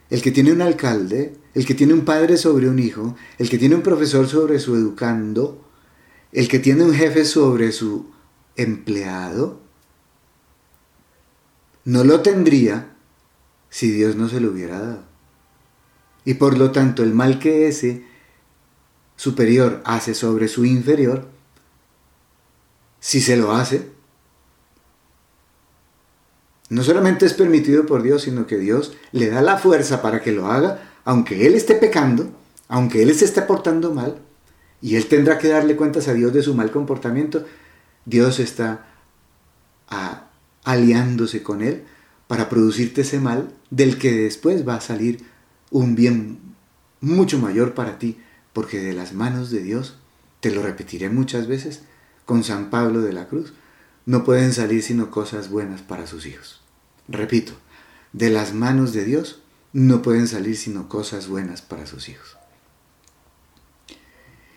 el 0.09 0.21
que 0.21 0.31
tiene 0.31 0.51
un 0.51 0.61
alcalde, 0.61 1.35
el 1.53 1.65
que 1.65 1.75
tiene 1.75 1.93
un 1.93 2.05
padre 2.05 2.37
sobre 2.37 2.67
un 2.67 2.79
hijo, 2.79 3.15
el 3.37 3.49
que 3.49 3.57
tiene 3.57 3.75
un 3.75 3.83
profesor 3.83 4.27
sobre 4.27 4.59
su 4.59 4.75
educando, 4.75 5.63
el 6.31 6.47
que 6.47 6.59
tiene 6.59 6.83
un 6.83 6.93
jefe 6.93 7.25
sobre 7.25 7.71
su 7.71 8.11
empleado, 8.55 9.62
no 11.85 12.03
lo 12.03 12.21
tendría 12.21 12.89
si 13.69 13.91
Dios 13.91 14.15
no 14.15 14.29
se 14.29 14.39
lo 14.39 14.51
hubiera 14.51 14.79
dado. 14.79 15.03
Y 16.25 16.35
por 16.35 16.57
lo 16.57 16.71
tanto 16.71 17.03
el 17.03 17.13
mal 17.13 17.39
que 17.39 17.67
ese 17.67 18.05
superior 19.15 19.81
hace 19.85 20.13
sobre 20.13 20.47
su 20.47 20.65
inferior, 20.65 21.27
si 22.99 23.19
se 23.19 23.35
lo 23.35 23.51
hace, 23.51 23.91
no 26.69 26.83
solamente 26.83 27.25
es 27.25 27.33
permitido 27.33 27.85
por 27.85 28.01
Dios, 28.01 28.23
sino 28.23 28.47
que 28.47 28.57
Dios 28.57 28.95
le 29.11 29.29
da 29.29 29.41
la 29.41 29.57
fuerza 29.57 30.01
para 30.01 30.21
que 30.21 30.31
lo 30.31 30.47
haga, 30.47 30.91
aunque 31.03 31.45
Él 31.45 31.55
esté 31.55 31.75
pecando, 31.75 32.31
aunque 32.67 33.03
Él 33.03 33.13
se 33.13 33.25
esté 33.25 33.41
portando 33.41 33.93
mal, 33.93 34.17
y 34.81 34.95
Él 34.95 35.07
tendrá 35.07 35.37
que 35.37 35.49
darle 35.49 35.75
cuentas 35.75 36.07
a 36.07 36.13
Dios 36.13 36.33
de 36.33 36.41
su 36.41 36.55
mal 36.55 36.71
comportamiento, 36.71 37.45
Dios 38.05 38.39
está 38.39 38.87
aliándose 40.63 41.43
con 41.43 41.61
Él 41.61 41.83
para 42.27 42.49
producirte 42.49 43.01
ese 43.01 43.19
mal 43.19 43.53
del 43.69 43.97
que 43.97 44.11
después 44.11 44.67
va 44.67 44.75
a 44.75 44.81
salir 44.81 45.25
un 45.69 45.95
bien 45.95 46.39
mucho 47.01 47.37
mayor 47.37 47.73
para 47.73 47.99
ti, 47.99 48.17
porque 48.53 48.79
de 48.79 48.93
las 48.93 49.13
manos 49.13 49.51
de 49.51 49.61
Dios, 49.61 49.97
te 50.39 50.51
lo 50.51 50.61
repetiré 50.61 51.09
muchas 51.09 51.47
veces, 51.47 51.81
con 52.25 52.43
San 52.43 52.69
Pablo 52.69 53.01
de 53.01 53.13
la 53.13 53.27
Cruz, 53.27 53.53
no 54.05 54.23
pueden 54.23 54.53
salir 54.53 54.81
sino 54.83 55.11
cosas 55.11 55.49
buenas 55.49 55.81
para 55.81 56.07
sus 56.07 56.25
hijos. 56.25 56.61
Repito, 57.07 57.53
de 58.13 58.29
las 58.29 58.53
manos 58.53 58.93
de 58.93 59.03
Dios 59.03 59.41
no 59.73 60.01
pueden 60.01 60.27
salir 60.27 60.55
sino 60.55 60.87
cosas 60.87 61.27
buenas 61.27 61.61
para 61.61 61.85
sus 61.85 62.07
hijos. 62.07 62.37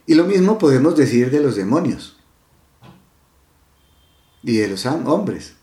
Y 0.07 0.15
lo 0.15 0.25
mismo 0.25 0.59
podemos 0.59 0.97
decir 0.97 1.31
de 1.31 1.41
los 1.41 1.57
demonios 1.57 2.17
y 4.43 4.59
de 4.59 4.69
los 4.69 4.87
hombres, 4.87 5.56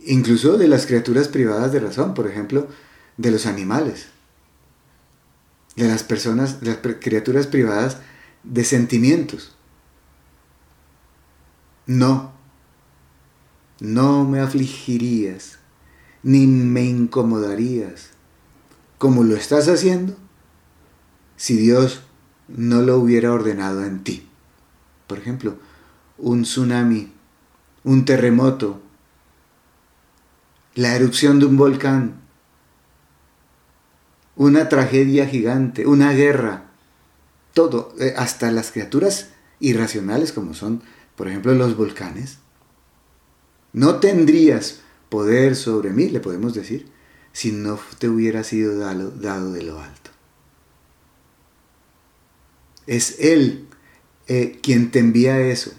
incluso 0.00 0.58
de 0.58 0.68
las 0.68 0.86
criaturas 0.86 1.28
privadas 1.28 1.72
de 1.72 1.80
razón, 1.80 2.14
por 2.14 2.26
ejemplo, 2.26 2.68
de 3.16 3.30
los 3.30 3.46
animales, 3.46 4.08
de 5.76 5.88
las 5.88 6.02
personas, 6.02 6.60
de 6.60 6.66
las 6.68 6.78
criaturas 7.00 7.46
privadas 7.46 7.98
de 8.44 8.64
sentimientos. 8.64 9.56
No, 11.86 12.32
no 13.80 14.24
me 14.24 14.40
afligirías, 14.40 15.58
ni 16.22 16.46
me 16.46 16.84
incomodarías, 16.84 18.10
como 18.98 19.24
lo 19.24 19.36
estás 19.36 19.68
haciendo, 19.68 20.16
si 21.36 21.56
Dios 21.56 22.02
no 22.48 22.82
lo 22.82 22.98
hubiera 22.98 23.32
ordenado 23.32 23.84
en 23.84 24.02
ti. 24.02 24.28
Por 25.06 25.18
ejemplo, 25.18 25.56
un 26.18 26.42
tsunami, 26.42 27.12
un 27.84 28.04
terremoto, 28.04 28.82
la 30.78 30.94
erupción 30.94 31.40
de 31.40 31.46
un 31.46 31.56
volcán, 31.56 32.20
una 34.36 34.68
tragedia 34.68 35.26
gigante, 35.26 35.86
una 35.86 36.12
guerra, 36.12 36.70
todo, 37.52 37.94
eh, 37.98 38.14
hasta 38.16 38.52
las 38.52 38.70
criaturas 38.70 39.30
irracionales 39.58 40.32
como 40.32 40.54
son 40.54 40.82
por 41.18 41.26
ejemplo, 41.26 41.52
los 41.52 41.76
volcanes, 41.76 42.38
no 43.72 43.96
tendrías 43.96 44.82
poder 45.08 45.56
sobre 45.56 45.90
mí, 45.90 46.10
le 46.10 46.20
podemos 46.20 46.54
decir, 46.54 46.86
si 47.32 47.50
no 47.50 47.80
te 47.98 48.08
hubiera 48.08 48.44
sido 48.44 48.78
dado, 48.78 49.50
de 49.50 49.62
lo 49.64 49.80
alto. 49.80 50.12
Es 52.86 53.16
Él 53.18 53.66
eh, 54.28 54.60
quien 54.62 54.92
te 54.92 55.00
envía 55.00 55.40
eso. 55.40 55.72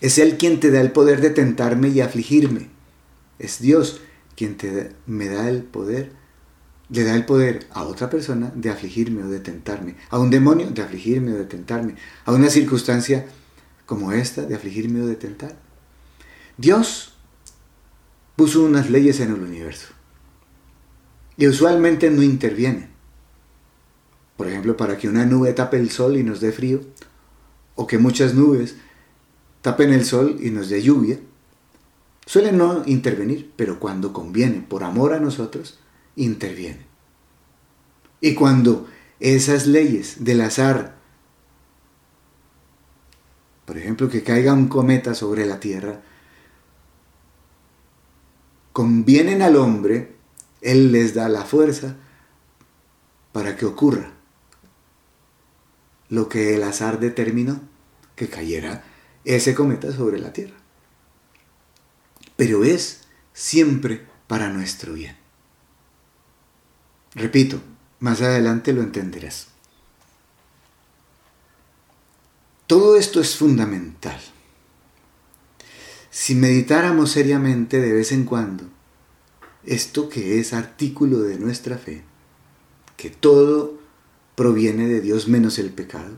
Es 0.00 0.18
Él 0.18 0.38
quien 0.38 0.60
te 0.60 0.70
da 0.70 0.80
el 0.80 0.92
poder 0.92 1.20
de 1.20 1.30
tentarme 1.30 1.88
y 1.88 2.00
afligirme. 2.00 2.70
Es 3.40 3.60
Dios 3.60 4.00
quien 4.36 4.56
te, 4.56 4.92
me 5.06 5.28
da 5.28 5.48
el 5.48 5.62
poder, 5.62 6.12
le 6.90 7.04
da 7.04 7.16
el 7.16 7.24
poder 7.24 7.66
a 7.72 7.84
otra 7.84 8.08
persona 8.10 8.52
de 8.54 8.70
afligirme 8.70 9.24
o 9.24 9.28
de 9.28 9.40
tentarme, 9.40 9.96
a 10.10 10.18
un 10.18 10.30
demonio 10.30 10.70
de 10.70 10.82
afligirme 10.82 11.32
o 11.32 11.38
de 11.38 11.46
tentarme, 11.46 11.96
a 12.26 12.32
una 12.32 12.50
circunstancia 12.50 13.26
como 13.86 14.12
esta 14.12 14.42
de 14.42 14.54
afligirme 14.54 15.00
o 15.00 15.06
de 15.06 15.16
tentar. 15.16 15.56
Dios 16.56 17.14
puso 18.36 18.62
unas 18.62 18.90
leyes 18.90 19.18
en 19.20 19.32
el 19.32 19.40
universo. 19.40 19.88
Y 21.36 21.48
usualmente 21.48 22.10
no 22.10 22.22
interviene. 22.22 22.90
Por 24.36 24.48
ejemplo, 24.48 24.76
para 24.76 24.98
que 24.98 25.08
una 25.08 25.24
nube 25.24 25.52
tape 25.54 25.78
el 25.78 25.90
sol 25.90 26.16
y 26.16 26.22
nos 26.22 26.40
dé 26.40 26.52
frío, 26.52 26.80
o 27.74 27.86
que 27.86 27.98
muchas 27.98 28.34
nubes 28.34 28.76
tapen 29.62 29.92
el 29.92 30.04
sol 30.04 30.36
y 30.40 30.50
nos 30.50 30.68
dé 30.68 30.82
lluvia, 30.82 31.18
suele 32.30 32.52
no 32.52 32.84
intervenir, 32.86 33.50
pero 33.56 33.80
cuando 33.80 34.12
conviene, 34.12 34.60
por 34.60 34.84
amor 34.84 35.14
a 35.14 35.18
nosotros, 35.18 35.80
interviene. 36.14 36.86
Y 38.20 38.36
cuando 38.36 38.86
esas 39.18 39.66
leyes 39.66 40.22
del 40.22 40.42
azar, 40.42 40.94
por 43.64 43.76
ejemplo, 43.76 44.08
que 44.08 44.22
caiga 44.22 44.52
un 44.52 44.68
cometa 44.68 45.14
sobre 45.14 45.44
la 45.44 45.58
Tierra, 45.58 46.02
convienen 48.72 49.42
al 49.42 49.56
hombre, 49.56 50.14
Él 50.60 50.92
les 50.92 51.14
da 51.14 51.28
la 51.28 51.44
fuerza 51.44 51.96
para 53.32 53.56
que 53.56 53.66
ocurra 53.66 54.12
lo 56.08 56.28
que 56.28 56.54
el 56.54 56.62
azar 56.62 57.00
determinó, 57.00 57.60
que 58.14 58.28
cayera 58.28 58.84
ese 59.24 59.52
cometa 59.52 59.90
sobre 59.90 60.20
la 60.20 60.32
Tierra. 60.32 60.59
Pero 62.40 62.64
es 62.64 63.00
siempre 63.34 64.06
para 64.26 64.48
nuestro 64.48 64.94
bien. 64.94 65.14
Repito, 67.14 67.60
más 67.98 68.22
adelante 68.22 68.72
lo 68.72 68.80
entenderás. 68.80 69.48
Todo 72.66 72.96
esto 72.96 73.20
es 73.20 73.36
fundamental. 73.36 74.18
Si 76.08 76.34
meditáramos 76.34 77.10
seriamente 77.10 77.78
de 77.78 77.92
vez 77.92 78.10
en 78.10 78.24
cuando 78.24 78.64
esto 79.66 80.08
que 80.08 80.40
es 80.40 80.54
artículo 80.54 81.20
de 81.20 81.38
nuestra 81.38 81.76
fe, 81.76 82.04
que 82.96 83.10
todo 83.10 83.78
proviene 84.34 84.88
de 84.88 85.02
Dios 85.02 85.28
menos 85.28 85.58
el 85.58 85.68
pecado, 85.68 86.16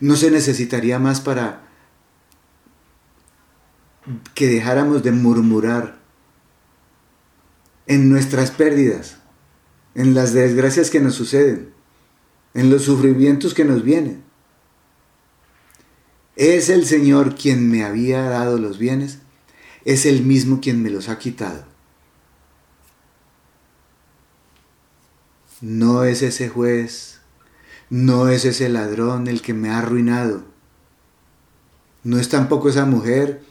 no 0.00 0.16
se 0.16 0.30
necesitaría 0.30 0.98
más 0.98 1.20
para 1.20 1.67
que 4.34 4.46
dejáramos 4.46 5.02
de 5.02 5.12
murmurar 5.12 5.98
en 7.86 8.10
nuestras 8.10 8.50
pérdidas, 8.50 9.18
en 9.94 10.14
las 10.14 10.32
desgracias 10.32 10.90
que 10.90 11.00
nos 11.00 11.14
suceden, 11.14 11.70
en 12.54 12.70
los 12.70 12.82
sufrimientos 12.82 13.54
que 13.54 13.64
nos 13.64 13.82
vienen. 13.82 14.22
Es 16.36 16.68
el 16.68 16.86
Señor 16.86 17.34
quien 17.34 17.68
me 17.68 17.84
había 17.84 18.22
dado 18.22 18.58
los 18.58 18.78
bienes, 18.78 19.18
es 19.84 20.06
el 20.06 20.22
mismo 20.22 20.60
quien 20.60 20.82
me 20.82 20.90
los 20.90 21.08
ha 21.08 21.18
quitado. 21.18 21.64
No 25.60 26.04
es 26.04 26.22
ese 26.22 26.48
juez, 26.48 27.20
no 27.90 28.28
es 28.28 28.44
ese 28.44 28.68
ladrón 28.68 29.26
el 29.26 29.42
que 29.42 29.54
me 29.54 29.70
ha 29.70 29.78
arruinado. 29.78 30.44
No 32.04 32.18
es 32.18 32.28
tampoco 32.28 32.68
esa 32.68 32.84
mujer 32.84 33.42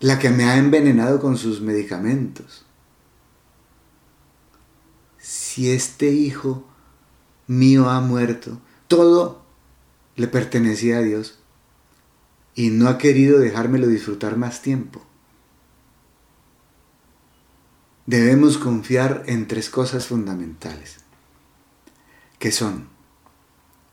la 0.00 0.18
que 0.18 0.30
me 0.30 0.44
ha 0.44 0.56
envenenado 0.56 1.20
con 1.20 1.36
sus 1.36 1.60
medicamentos. 1.60 2.64
Si 5.18 5.70
este 5.70 6.10
hijo 6.10 6.64
mío 7.46 7.90
ha 7.90 8.00
muerto, 8.00 8.58
todo 8.88 9.44
le 10.16 10.26
pertenecía 10.26 10.98
a 10.98 11.02
Dios 11.02 11.38
y 12.54 12.70
no 12.70 12.88
ha 12.88 12.96
querido 12.96 13.38
dejármelo 13.38 13.86
disfrutar 13.86 14.38
más 14.38 14.62
tiempo. 14.62 15.04
Debemos 18.06 18.56
confiar 18.56 19.22
en 19.26 19.46
tres 19.46 19.68
cosas 19.68 20.06
fundamentales, 20.06 20.96
que 22.38 22.50
son 22.50 22.88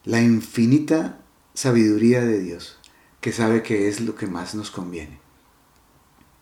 la 0.06 0.22
infinita 0.22 1.20
sabiduría 1.54 2.22
de 2.22 2.40
Dios, 2.40 2.80
que 3.20 3.34
sabe 3.34 3.62
que 3.62 3.90
es 3.90 4.00
lo 4.00 4.16
que 4.16 4.28
más 4.28 4.56
nos 4.56 4.72
conviene 4.72 5.27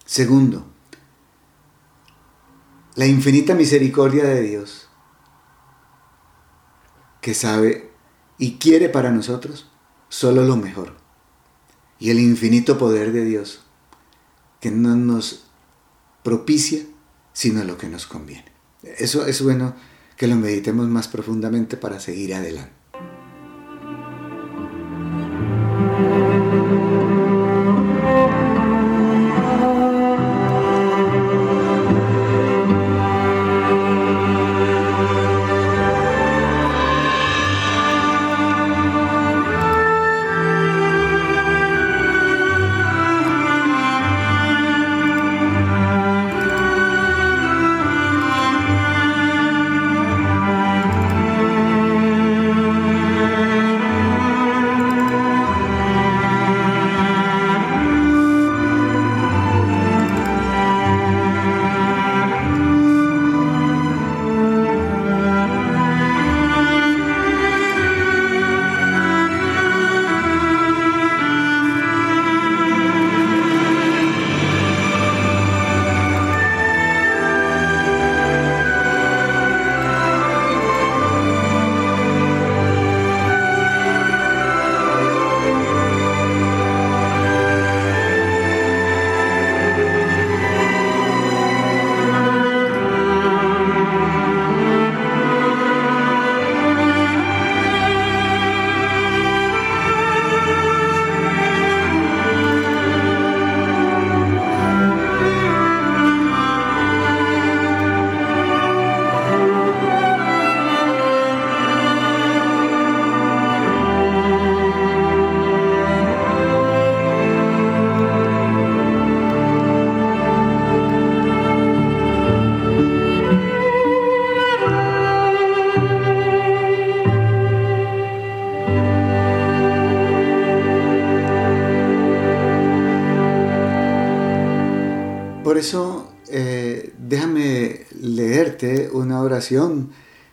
Segundo, 0.05 0.65
la 2.95 3.07
infinita 3.07 3.55
misericordia 3.55 4.23
de 4.23 4.41
Dios, 4.41 4.87
que 7.21 7.33
sabe 7.33 7.91
y 8.37 8.57
quiere 8.57 8.87
para 8.87 9.11
nosotros 9.11 9.69
solo 10.09 10.43
lo 10.43 10.57
mejor. 10.57 10.95
Y 11.99 12.11
el 12.11 12.19
infinito 12.19 12.77
poder 12.77 13.11
de 13.11 13.25
Dios, 13.25 13.63
que 14.61 14.69
no 14.69 14.95
nos 14.95 15.47
propicia 16.23 16.85
sino 17.33 17.63
lo 17.63 17.77
que 17.77 17.89
nos 17.89 18.07
conviene. 18.07 18.45
Eso 18.83 19.25
es 19.25 19.41
bueno 19.41 19.75
que 20.17 20.27
lo 20.27 20.35
meditemos 20.35 20.87
más 20.87 21.07
profundamente 21.07 21.77
para 21.77 21.99
seguir 21.99 22.33
adelante. 22.33 22.84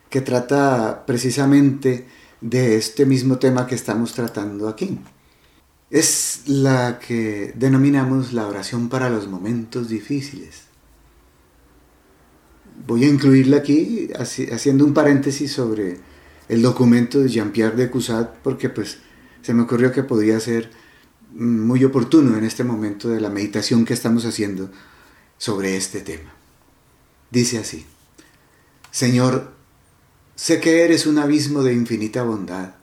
Que 0.09 0.21
trata 0.21 1.05
precisamente 1.05 2.07
de 2.41 2.75
este 2.75 3.05
mismo 3.05 3.37
tema 3.37 3.65
que 3.67 3.75
estamos 3.75 4.13
tratando 4.13 4.67
aquí. 4.67 4.99
Es 5.89 6.43
la 6.47 6.99
que 6.99 7.53
denominamos 7.55 8.33
la 8.33 8.47
oración 8.47 8.89
para 8.89 9.09
los 9.09 9.27
momentos 9.27 9.89
difíciles. 9.89 10.63
Voy 12.85 13.05
a 13.05 13.07
incluirla 13.09 13.57
aquí 13.57 14.09
haciendo 14.17 14.85
un 14.85 14.93
paréntesis 14.93 15.51
sobre 15.51 15.99
el 16.49 16.61
documento 16.61 17.19
de 17.19 17.29
Jean-Pierre 17.29 17.75
de 17.75 17.89
Cusat 17.89 18.35
porque 18.43 18.69
pues 18.69 18.97
se 19.41 19.53
me 19.53 19.63
ocurrió 19.63 19.91
que 19.91 20.03
podía 20.03 20.39
ser 20.39 20.69
muy 21.33 21.83
oportuno 21.83 22.37
en 22.37 22.43
este 22.43 22.63
momento 22.63 23.09
de 23.09 23.21
la 23.21 23.29
meditación 23.29 23.85
que 23.85 23.93
estamos 23.93 24.25
haciendo 24.25 24.69
sobre 25.37 25.77
este 25.77 26.01
tema. 26.01 26.33
Dice 27.31 27.57
así, 27.57 27.85
Señor, 28.93 29.51
sé 30.35 30.61
que 30.61 30.83
eres 30.83 31.07
un 31.07 31.17
abismo 31.17 31.63
de 31.63 31.73
infinita 31.73 32.21
bondad. 32.21 32.75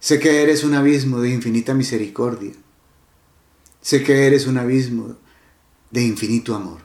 Sé 0.00 0.18
que 0.18 0.42
eres 0.42 0.64
un 0.64 0.74
abismo 0.74 1.20
de 1.20 1.30
infinita 1.30 1.72
misericordia. 1.72 2.52
Sé 3.80 4.02
que 4.02 4.26
eres 4.26 4.48
un 4.48 4.58
abismo 4.58 5.14
de 5.92 6.02
infinito 6.02 6.56
amor. 6.56 6.80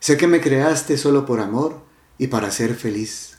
Sé 0.00 0.16
que 0.16 0.26
me 0.26 0.40
creaste 0.40 0.96
solo 0.96 1.26
por 1.26 1.40
amor 1.40 1.82
y 2.16 2.28
para 2.28 2.50
ser 2.50 2.74
feliz. 2.74 3.36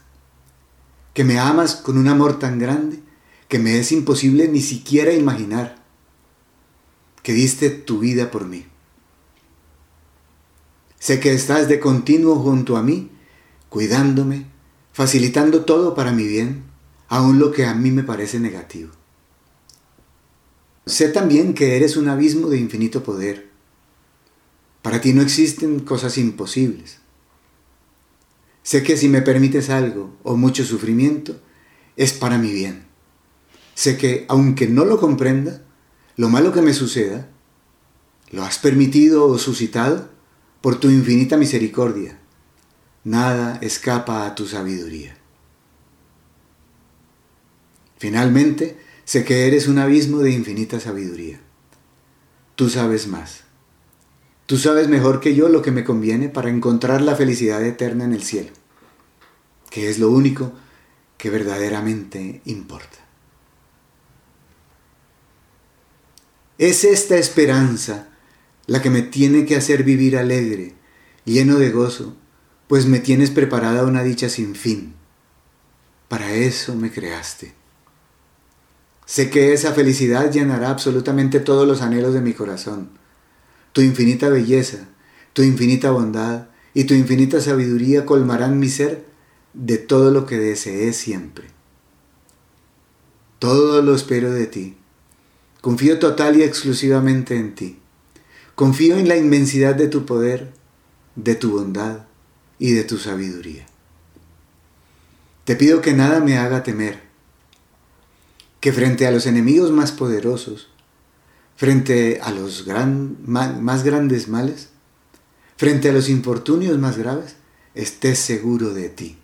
Que 1.16 1.24
me 1.24 1.39
amas 1.39 1.76
con 1.76 1.98
un 1.98 2.08
amor 2.08 2.38
tan 2.38 2.60
grande 2.60 3.00
que 3.48 3.58
me 3.58 3.80
es 3.80 3.92
imposible 3.92 4.48
ni 4.48 4.62
siquiera 4.62 5.12
imaginar. 5.12 5.84
Que 7.24 7.34
diste 7.34 7.72
tu 7.72 7.98
vida 7.98 8.30
por 8.30 8.46
mí. 8.46 8.68
Sé 11.04 11.20
que 11.20 11.34
estás 11.34 11.68
de 11.68 11.82
continuo 11.82 12.38
junto 12.38 12.78
a 12.78 12.82
mí, 12.82 13.10
cuidándome, 13.68 14.46
facilitando 14.94 15.66
todo 15.66 15.96
para 15.96 16.13
mi 16.13 16.26
bien, 16.26 16.63
aun 17.10 17.39
lo 17.39 17.52
que 17.52 17.66
a 17.66 17.74
mí 17.74 17.92
me 17.92 18.04
parece 18.04 18.39
negativo. 18.39 18.92
Sé 20.86 21.10
también 21.10 21.56
que 21.56 21.76
eres 21.76 21.98
un 21.98 22.08
abismo 22.08 22.48
de 22.48 22.58
infinito 22.58 23.04
poder. 23.04 23.50
Para 24.82 25.02
ti 25.02 25.12
no 25.12 25.22
existen 25.22 25.82
cosas 25.82 26.18
imposibles. 26.18 27.00
Sé 28.62 28.82
que 28.82 28.96
si 28.96 29.10
me 29.10 29.22
permites 29.22 29.70
algo 29.70 30.16
o 30.24 30.38
mucho 30.38 30.63
sufrimiento, 30.63 31.38
es 31.98 32.13
para 32.13 32.38
mi 32.38 32.54
bien. 32.54 32.86
Sé 33.76 33.98
que, 33.98 34.26
aunque 34.30 34.70
no 34.70 34.86
lo 34.86 34.98
comprenda, 35.02 35.63
lo 36.16 36.30
malo 36.30 36.54
que 36.54 36.62
me 36.62 36.74
suceda, 36.74 37.28
lo 38.32 38.46
has 38.46 38.58
permitido 38.58 39.28
o 39.28 39.38
suscitado 39.38 40.13
por 40.63 40.80
tu 40.80 40.89
infinita 40.89 41.36
misericordia. 41.36 42.17
Nada 43.04 43.60
escapa 43.62 44.26
a 44.26 44.34
tu 44.34 44.47
sabiduría. 44.47 45.13
Finalmente, 47.97 48.78
sé 49.04 49.26
que 49.26 49.45
eres 49.45 49.67
un 49.67 49.78
abismo 49.78 50.19
de 50.19 50.32
infinita 50.32 50.80
sabiduría. 50.80 51.41
Tú 52.56 52.69
sabes 52.69 53.08
más. 53.08 53.41
Tú 54.45 54.56
sabes 54.56 54.88
mejor 54.88 55.19
que 55.19 55.36
yo 55.36 55.49
lo 55.49 55.62
que 55.62 55.71
me 55.71 55.84
conviene 55.84 56.30
para 56.30 56.49
encontrar 56.49 57.02
la 57.02 57.17
felicidad 57.17 57.62
eterna 57.62 58.06
en 58.06 58.13
el 58.13 58.23
cielo, 58.23 58.52
que 59.69 59.89
es 59.89 59.99
lo 59.99 60.10
único 60.12 60.54
que 61.17 61.30
verdaderamente 61.30 62.41
importa. 62.45 62.99
Es 66.58 66.86
esta 66.86 67.17
esperanza 67.17 68.12
la 68.65 68.82
que 68.82 68.89
me 68.89 69.02
tiene 69.02 69.45
que 69.45 69.56
hacer 69.56 69.84
vivir 69.84 70.17
alegre, 70.17 70.73
lleno 71.26 71.58
de 71.58 71.69
gozo, 71.69 72.15
pues 72.67 72.86
me 72.86 72.99
tienes 72.99 73.30
preparada 73.30 73.84
una 73.86 74.04
dicha 74.04 74.30
sin 74.30 74.56
fin. 74.56 74.93
Para 76.08 76.34
eso 76.34 76.76
me 76.76 76.91
creaste. 76.91 77.54
Sé 79.06 79.30
que 79.30 79.54
esa 79.54 79.73
felicidad 79.73 80.32
llenará 80.32 80.69
absolutamente 80.69 81.39
todos 81.39 81.67
los 81.67 81.82
anhelos 81.82 82.13
de 82.13 82.21
mi 82.21 82.34
corazón. 82.34 82.89
Tu 83.73 83.82
infinita 83.82 84.30
belleza, 84.30 84.88
tu 85.34 85.41
infinita 85.41 85.91
bondad 85.91 86.47
y 86.73 86.86
tu 86.86 86.93
infinita 86.93 87.41
sabiduría 87.41 88.06
colmarán 88.06 88.60
mi 88.60 88.69
ser 88.69 89.06
de 89.54 89.78
todo 89.78 90.12
lo 90.12 90.26
que 90.26 90.38
deseé 90.38 90.93
siempre. 90.93 91.47
Todo 93.39 93.82
lo 93.82 93.93
espero 93.93 94.32
de 94.32 94.47
ti. 94.47 94.78
Confío 95.60 95.99
total 95.99 96.38
y 96.38 96.43
exclusivamente 96.43 97.36
en 97.36 97.56
ti. 97.56 97.83
Confío 98.56 98.98
en 98.98 99.08
la 99.08 99.18
inmensidad 99.18 99.74
de 99.74 99.88
tu 99.88 100.06
poder, 100.06 100.54
de 101.16 101.34
tu 101.34 101.52
bondad 101.52 102.06
y 102.60 102.74
de 102.74 102.84
tu 102.84 102.98
sabiduría. 102.98 103.66
Te 105.44 105.56
pido 105.56 105.82
que 105.82 105.94
nada 105.94 106.20
me 106.20 106.38
haga 106.38 106.62
temer, 106.62 107.02
que 108.60 108.72
frente 108.72 109.08
a 109.08 109.12
los 109.12 109.26
enemigos 109.26 109.72
más 109.72 109.92
poderosos, 109.92 110.70
frente 111.56 112.20
a 112.22 112.32
los 112.32 112.66
más 113.26 113.84
grandes 113.84 114.28
males, 114.28 114.70
frente 115.58 115.89
a 115.89 115.94
los 115.94 116.08
infortunios 116.08 116.78
más 116.78 116.98
graves, 116.98 117.36
estés 117.74 118.20
seguro 118.20 118.74
de 118.74 118.89
ti. 118.89 119.18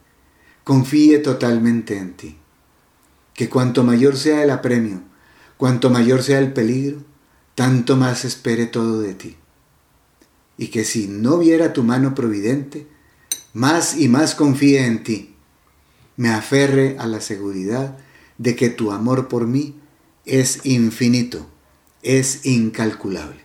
Confíe 0.63 1.19
totalmente 1.19 1.97
en 1.97 2.13
ti. 2.13 2.37
Que 3.33 3.47
cuanto 3.47 3.83
mayor 3.83 4.17
sea 4.17 4.43
el 4.43 4.49
apremio, 4.49 5.01
cuanto 5.57 5.89
mayor 5.89 6.23
sea 6.23 6.39
el 6.39 6.51
peligro, 6.51 7.03
tanto 7.59 7.97
más 7.97 8.23
espere 8.23 8.67
todo 8.67 9.01
de 9.01 9.13
ti. 9.13 9.35
Y 10.57 10.67
que 10.67 10.85
si 10.85 11.09
no 11.09 11.37
viera 11.37 11.73
tu 11.73 11.83
mano 11.83 12.15
providente, 12.15 12.87
más 13.51 13.97
y 13.97 14.07
más 14.07 14.33
confíe 14.33 14.85
en 14.85 15.03
ti. 15.03 15.35
Me 16.15 16.29
aferre 16.29 16.95
a 16.99 17.05
la 17.05 17.19
seguridad 17.19 17.97
de 18.37 18.55
que 18.55 18.69
tu 18.69 18.93
amor 18.93 19.27
por 19.27 19.45
mí 19.45 19.77
es 20.25 20.65
infinito, 20.65 21.49
es 22.01 22.45
incalculable. 22.45 23.41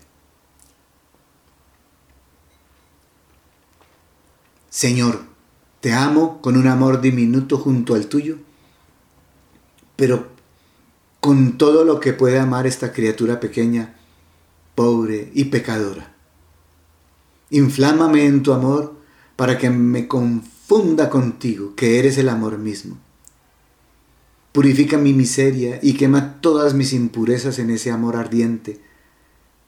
Señor, 4.70 5.24
te 5.80 5.92
amo 5.92 6.40
con 6.40 6.56
un 6.56 6.68
amor 6.68 7.00
diminuto 7.00 7.58
junto 7.58 7.96
al 7.96 8.06
tuyo, 8.06 8.38
pero 9.96 10.28
con 11.18 11.58
todo 11.58 11.82
lo 11.84 11.98
que 11.98 12.12
puede 12.12 12.38
amar 12.38 12.68
esta 12.68 12.92
criatura 12.92 13.40
pequeña 13.40 13.96
pobre 14.74 15.30
y 15.34 15.44
pecadora. 15.44 16.14
Inflámame 17.50 18.26
en 18.26 18.42
tu 18.42 18.52
amor 18.52 18.96
para 19.36 19.58
que 19.58 19.70
me 19.70 20.08
confunda 20.08 21.10
contigo, 21.10 21.74
que 21.74 21.98
eres 21.98 22.18
el 22.18 22.28
amor 22.28 22.58
mismo. 22.58 22.98
Purifica 24.52 24.98
mi 24.98 25.12
miseria 25.12 25.80
y 25.82 25.94
quema 25.94 26.40
todas 26.40 26.74
mis 26.74 26.92
impurezas 26.92 27.58
en 27.58 27.70
ese 27.70 27.90
amor 27.90 28.16
ardiente, 28.16 28.80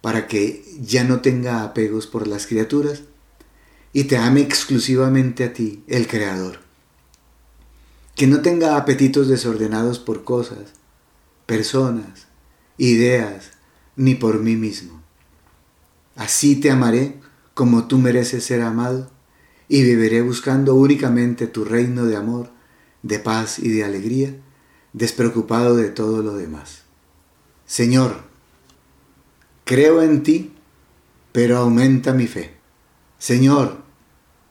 para 0.01 0.29
que 0.29 0.65
ya 0.81 1.03
no 1.03 1.21
tenga 1.21 1.65
apegos 1.65 2.07
por 2.07 2.29
las 2.29 2.47
criaturas 2.47 3.03
y 3.93 4.05
te 4.05 4.17
ame 4.17 4.43
exclusivamente 4.43 5.43
a 5.43 5.53
ti, 5.53 5.83
el 5.89 6.07
Creador. 6.07 6.61
Que 8.15 8.27
no 8.27 8.43
tenga 8.43 8.77
apetitos 8.77 9.27
desordenados 9.27 9.99
por 9.99 10.23
cosas, 10.23 10.75
personas, 11.47 12.27
ideas, 12.79 13.56
ni 13.97 14.15
por 14.15 14.41
mí 14.41 14.57
mismo. 14.57 15.03
Así 16.15 16.57
te 16.57 16.71
amaré 16.71 17.21
como 17.55 17.89
tú 17.89 17.99
mereces 17.99 18.45
ser 18.45 18.63
amado 18.63 19.11
y 19.69 19.83
viviré 19.83 20.23
buscando 20.23 20.75
únicamente 20.75 21.47
tu 21.47 21.65
reino 21.65 22.05
de 22.05 22.17
amor, 22.17 22.51
de 23.03 23.19
paz 23.19 23.59
y 23.59 23.71
de 23.71 23.85
alegría, 23.85 24.37
despreocupado 24.93 25.77
de 25.77 25.89
todo 25.89 26.23
lo 26.23 26.35
demás. 26.35 26.83
Señor, 27.67 28.23
creo 29.65 30.03
en 30.03 30.23
ti, 30.23 30.53
pero 31.33 31.59
aumenta 31.59 32.13
mi 32.13 32.27
fe. 32.27 32.57
Señor, 33.19 33.83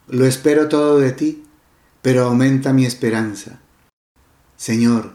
lo 0.08 0.26
espero 0.26 0.68
todo 0.68 0.98
de 0.98 1.12
ti, 1.12 1.44
pero 2.02 2.24
aumenta 2.24 2.72
mi 2.72 2.84
esperanza. 2.84 3.60
Señor, 4.56 5.14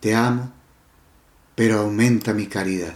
te 0.00 0.14
amo, 0.14 0.52
pero 1.54 1.80
aumenta 1.80 2.32
mi 2.32 2.46
caridad. 2.46 2.94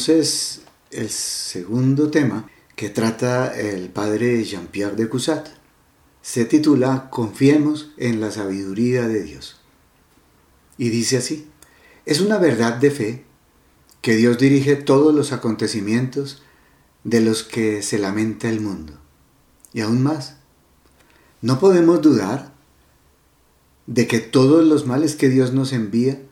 Entonces 0.00 0.62
el 0.92 1.10
segundo 1.10 2.10
tema 2.10 2.48
que 2.74 2.88
trata 2.88 3.54
el 3.54 3.90
padre 3.90 4.42
Jean-Pierre 4.42 4.96
de 4.96 5.10
Cusat. 5.10 5.46
Se 6.22 6.46
titula 6.46 7.10
Confiemos 7.10 7.90
en 7.98 8.18
la 8.18 8.30
sabiduría 8.30 9.08
de 9.08 9.22
Dios. 9.22 9.60
Y 10.78 10.88
dice 10.88 11.18
así, 11.18 11.50
es 12.06 12.22
una 12.22 12.38
verdad 12.38 12.76
de 12.76 12.90
fe 12.90 13.24
que 14.00 14.16
Dios 14.16 14.38
dirige 14.38 14.74
todos 14.74 15.14
los 15.14 15.32
acontecimientos 15.32 16.42
de 17.04 17.20
los 17.20 17.42
que 17.42 17.82
se 17.82 17.98
lamenta 17.98 18.48
el 18.48 18.62
mundo. 18.62 18.94
Y 19.74 19.82
aún 19.82 20.02
más, 20.02 20.36
no 21.42 21.60
podemos 21.60 22.00
dudar 22.00 22.54
de 23.86 24.06
que 24.06 24.20
todos 24.20 24.64
los 24.64 24.86
males 24.86 25.14
que 25.14 25.28
Dios 25.28 25.52
nos 25.52 25.74
envía 25.74 26.22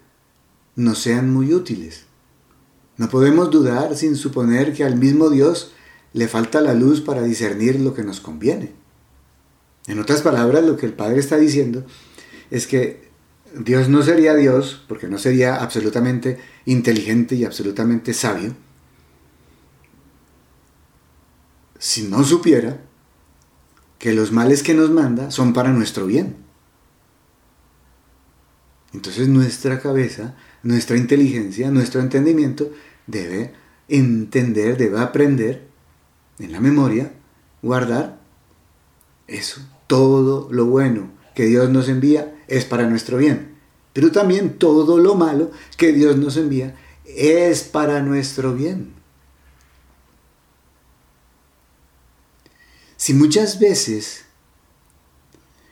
nos 0.75 1.01
sean 1.01 1.31
muy 1.31 1.53
útiles. 1.53 2.08
No 2.99 3.09
podemos 3.09 3.51
dudar 3.51 3.97
sin 3.97 4.17
suponer 4.17 4.75
que 4.75 4.85
al 4.85 4.97
mismo 4.97 5.31
Dios 5.31 5.73
le 6.13 6.29
falta 6.29 6.61
la 6.61 6.75
luz 6.75 7.01
para 7.01 7.23
discernir 7.23 7.81
lo 7.81 7.95
que 7.95 8.03
nos 8.03 8.21
conviene. 8.21 8.73
En 9.87 10.01
otras 10.01 10.21
palabras, 10.21 10.65
lo 10.65 10.77
que 10.77 10.87
el 10.87 10.93
Padre 10.93 11.21
está 11.21 11.37
diciendo 11.39 11.87
es 12.51 12.67
que 12.67 13.09
Dios 13.55 13.89
no 13.89 14.03
sería 14.03 14.35
Dios, 14.35 14.85
porque 14.89 15.09
no 15.09 15.17
sería 15.17 15.57
absolutamente 15.57 16.39
inteligente 16.67 17.35
y 17.37 17.45
absolutamente 17.45 18.13
sabio, 18.13 18.55
si 21.79 22.03
no 22.03 22.25
supiera 22.25 22.83
que 23.99 24.13
los 24.13 24.33
males 24.33 24.63
que 24.63 24.75
nos 24.75 24.91
manda 24.91 25.31
son 25.31 25.53
para 25.53 25.73
nuestro 25.73 26.07
bien. 26.07 26.37
Entonces 28.93 29.29
nuestra 29.29 29.81
cabeza, 29.81 30.35
nuestra 30.63 30.97
inteligencia, 30.97 31.71
nuestro 31.71 32.01
entendimiento 32.01 32.73
debe 33.09 33.53
entender, 33.89 34.77
debe 34.77 35.01
aprender 35.01 35.67
en 36.39 36.53
la 36.53 36.61
memoria, 36.61 37.13
guardar 37.63 38.21
eso. 39.27 39.61
Todo 39.89 40.49
lo 40.53 40.67
bueno 40.67 41.11
que 41.35 41.47
Dios 41.47 41.71
nos 41.71 41.89
envía 41.89 42.37
es 42.47 42.65
para 42.65 42.89
nuestro 42.89 43.17
bien. 43.17 43.57
Pero 43.93 44.13
también 44.13 44.59
todo 44.59 44.99
lo 44.99 45.17
malo 45.17 45.51
que 45.77 45.93
Dios 45.93 46.17
nos 46.17 46.37
envía 46.37 46.77
es 47.05 47.65
para 47.65 48.01
nuestro 48.01 48.55
bien. 48.55 48.95
Si 52.97 53.15
muchas 53.15 53.59
veces 53.59 54.27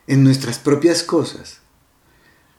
en 0.07 0.23
nuestras 0.23 0.59
propias 0.59 1.03
cosas 1.03 1.59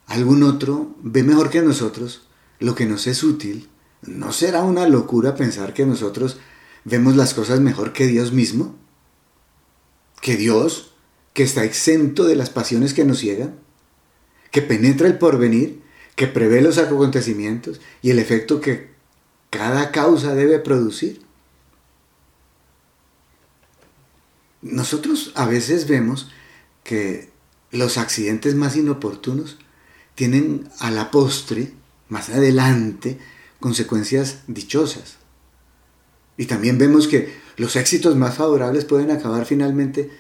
algún 0.07 0.43
otro 0.43 0.95
ve 1.03 1.23
mejor 1.23 1.51
que 1.51 1.63
nosotros 1.63 2.29
lo 2.61 2.75
que 2.75 2.87
nos 2.87 3.07
es 3.07 3.23
útil, 3.23 3.69
¿no 4.03 4.33
será 4.33 4.63
una 4.63 4.89
locura 4.89 5.35
pensar 5.35 5.75
que 5.75 5.87
nosotros 5.87 6.39
vemos 6.85 7.17
las 7.17 7.35
cosas 7.35 7.61
mejor 7.61 7.93
que 7.93 8.07
Dios 8.07 8.33
mismo? 8.33 8.77
¿Que 10.21 10.37
Dios, 10.37 10.95
que 11.33 11.43
está 11.43 11.65
exento 11.65 12.25
de 12.25 12.37
las 12.37 12.51
pasiones 12.51 12.95
que 12.95 13.05
nos 13.05 13.19
ciegan? 13.19 13.59
¿Que 14.51 14.63
penetra 14.63 15.07
el 15.07 15.19
porvenir? 15.19 15.83
¿Que 16.17 16.27
prevé 16.27 16.61
los 16.63 16.79
acontecimientos 16.79 17.81
y 18.03 18.11
el 18.11 18.19
efecto 18.19 18.61
que 18.61 18.91
cada 19.51 19.93
causa 19.93 20.35
debe 20.35 20.59
producir? 20.59 21.23
Nosotros 24.63 25.33
a 25.37 25.47
veces 25.47 25.87
vemos 25.87 26.31
que 26.83 27.31
los 27.71 27.99
accidentes 27.99 28.55
más 28.55 28.77
inoportunos 28.77 29.59
tienen 30.15 30.69
a 30.81 30.91
la 30.91 31.11
postre, 31.11 31.73
más 32.09 32.29
adelante, 32.31 33.19
consecuencias 33.61 34.41
dichosas. 34.47 35.17
Y 36.37 36.47
también 36.47 36.79
vemos 36.79 37.09
que 37.09 37.35
los 37.57 37.77
éxitos 37.77 38.17
más 38.17 38.37
favorables 38.37 38.85
pueden 38.85 39.11
acabar 39.11 39.45
finalmente 39.45 40.11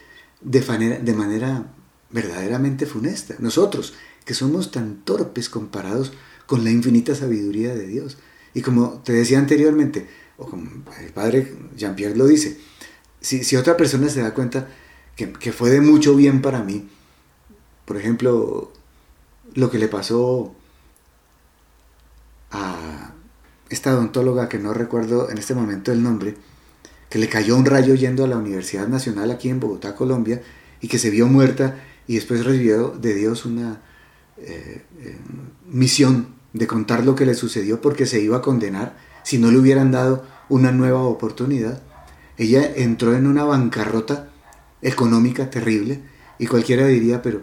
de 0.40 0.60
manera, 0.62 0.98
de 0.98 1.14
manera 1.14 1.72
verdaderamente 2.10 2.86
funesta. 2.86 3.36
Nosotros, 3.38 3.94
que 4.24 4.34
somos 4.34 4.70
tan 4.70 5.04
torpes 5.04 5.48
comparados 5.48 6.12
con 6.46 6.64
la 6.64 6.70
infinita 6.70 7.14
sabiduría 7.14 7.74
de 7.74 7.86
Dios. 7.86 8.18
Y 8.54 8.62
como 8.62 9.00
te 9.04 9.12
decía 9.12 9.38
anteriormente, 9.38 10.08
o 10.38 10.46
como 10.46 10.68
el 11.00 11.12
padre 11.12 11.54
Jean-Pierre 11.76 12.16
lo 12.16 12.26
dice, 12.26 12.58
si, 13.20 13.56
otra 13.56 13.76
persona 13.76 14.08
se 14.08 14.22
da 14.22 14.34
cuenta 14.34 14.68
que, 15.16 15.52
fue 15.52 15.70
de 15.70 15.80
mucho 15.80 16.14
bien 16.14 16.42
para 16.42 16.62
mí, 16.62 16.88
por 17.84 17.96
ejemplo, 17.96 18.72
lo 19.54 19.70
que 19.70 19.78
le 19.78 19.88
pasó 19.88 20.54
a 22.50 23.12
esta 23.70 23.94
odontóloga 23.94 24.48
que 24.48 24.58
no 24.58 24.72
recuerdo 24.72 25.30
en 25.30 25.38
este 25.38 25.54
momento 25.54 25.92
el 25.92 26.02
nombre, 26.02 26.36
que 27.08 27.18
le 27.18 27.28
cayó 27.28 27.56
un 27.56 27.64
rayo 27.64 27.94
yendo 27.94 28.24
a 28.24 28.28
la 28.28 28.36
Universidad 28.36 28.88
Nacional 28.88 29.30
aquí 29.30 29.48
en 29.48 29.60
Bogotá, 29.60 29.94
Colombia, 29.94 30.42
y 30.80 30.88
que 30.88 30.98
se 30.98 31.10
vio 31.10 31.26
muerta 31.26 31.82
y 32.06 32.14
después 32.14 32.44
recibió 32.44 32.90
de 32.90 33.14
Dios 33.14 33.44
una 33.44 33.80
eh, 34.36 34.84
eh, 35.00 35.18
misión 35.66 36.28
de 36.52 36.66
contar 36.66 37.04
lo 37.04 37.14
que 37.14 37.26
le 37.26 37.34
sucedió 37.34 37.80
porque 37.80 38.06
se 38.06 38.20
iba 38.20 38.38
a 38.38 38.42
condenar 38.42 38.96
si 39.22 39.38
no 39.38 39.50
le 39.50 39.58
hubieran 39.58 39.90
dado 39.90 40.24
una 40.48 40.72
nueva 40.72 41.02
oportunidad. 41.02 41.82
Ella 42.36 42.62
entró 42.76 43.14
en 43.14 43.26
una 43.26 43.44
bancarrota 43.44 44.30
económica 44.80 45.50
terrible 45.50 46.02
y 46.38 46.46
cualquiera 46.46 46.86
diría, 46.86 47.20
pero 47.20 47.42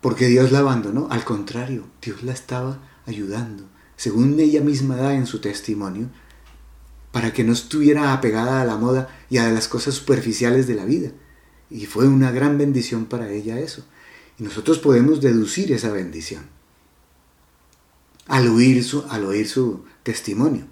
¿por 0.00 0.14
qué 0.14 0.26
Dios 0.26 0.52
la 0.52 0.60
abandonó? 0.60 1.08
Al 1.10 1.24
contrario, 1.24 1.84
Dios 2.02 2.22
la 2.22 2.32
estaba 2.32 2.78
ayudando, 3.06 3.64
según 3.96 4.38
ella 4.38 4.60
misma 4.60 4.96
da 4.96 5.14
en 5.14 5.26
su 5.26 5.40
testimonio, 5.40 6.08
para 7.12 7.32
que 7.32 7.44
no 7.44 7.52
estuviera 7.52 8.12
apegada 8.12 8.60
a 8.60 8.64
la 8.64 8.76
moda 8.76 9.08
y 9.30 9.38
a 9.38 9.48
las 9.50 9.68
cosas 9.68 9.94
superficiales 9.94 10.66
de 10.66 10.74
la 10.74 10.84
vida. 10.84 11.12
Y 11.70 11.86
fue 11.86 12.06
una 12.06 12.30
gran 12.30 12.58
bendición 12.58 13.06
para 13.06 13.30
ella 13.30 13.58
eso. 13.58 13.84
Y 14.38 14.44
nosotros 14.44 14.78
podemos 14.78 15.20
deducir 15.20 15.72
esa 15.72 15.90
bendición 15.90 16.42
al 18.26 18.48
oír 18.48 18.84
su, 18.84 19.04
al 19.08 19.24
oír 19.24 19.48
su 19.48 19.84
testimonio. 20.02 20.66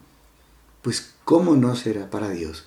Pues 0.82 1.14
¿cómo 1.24 1.56
no 1.56 1.74
será 1.76 2.10
para 2.10 2.28
Dios 2.30 2.66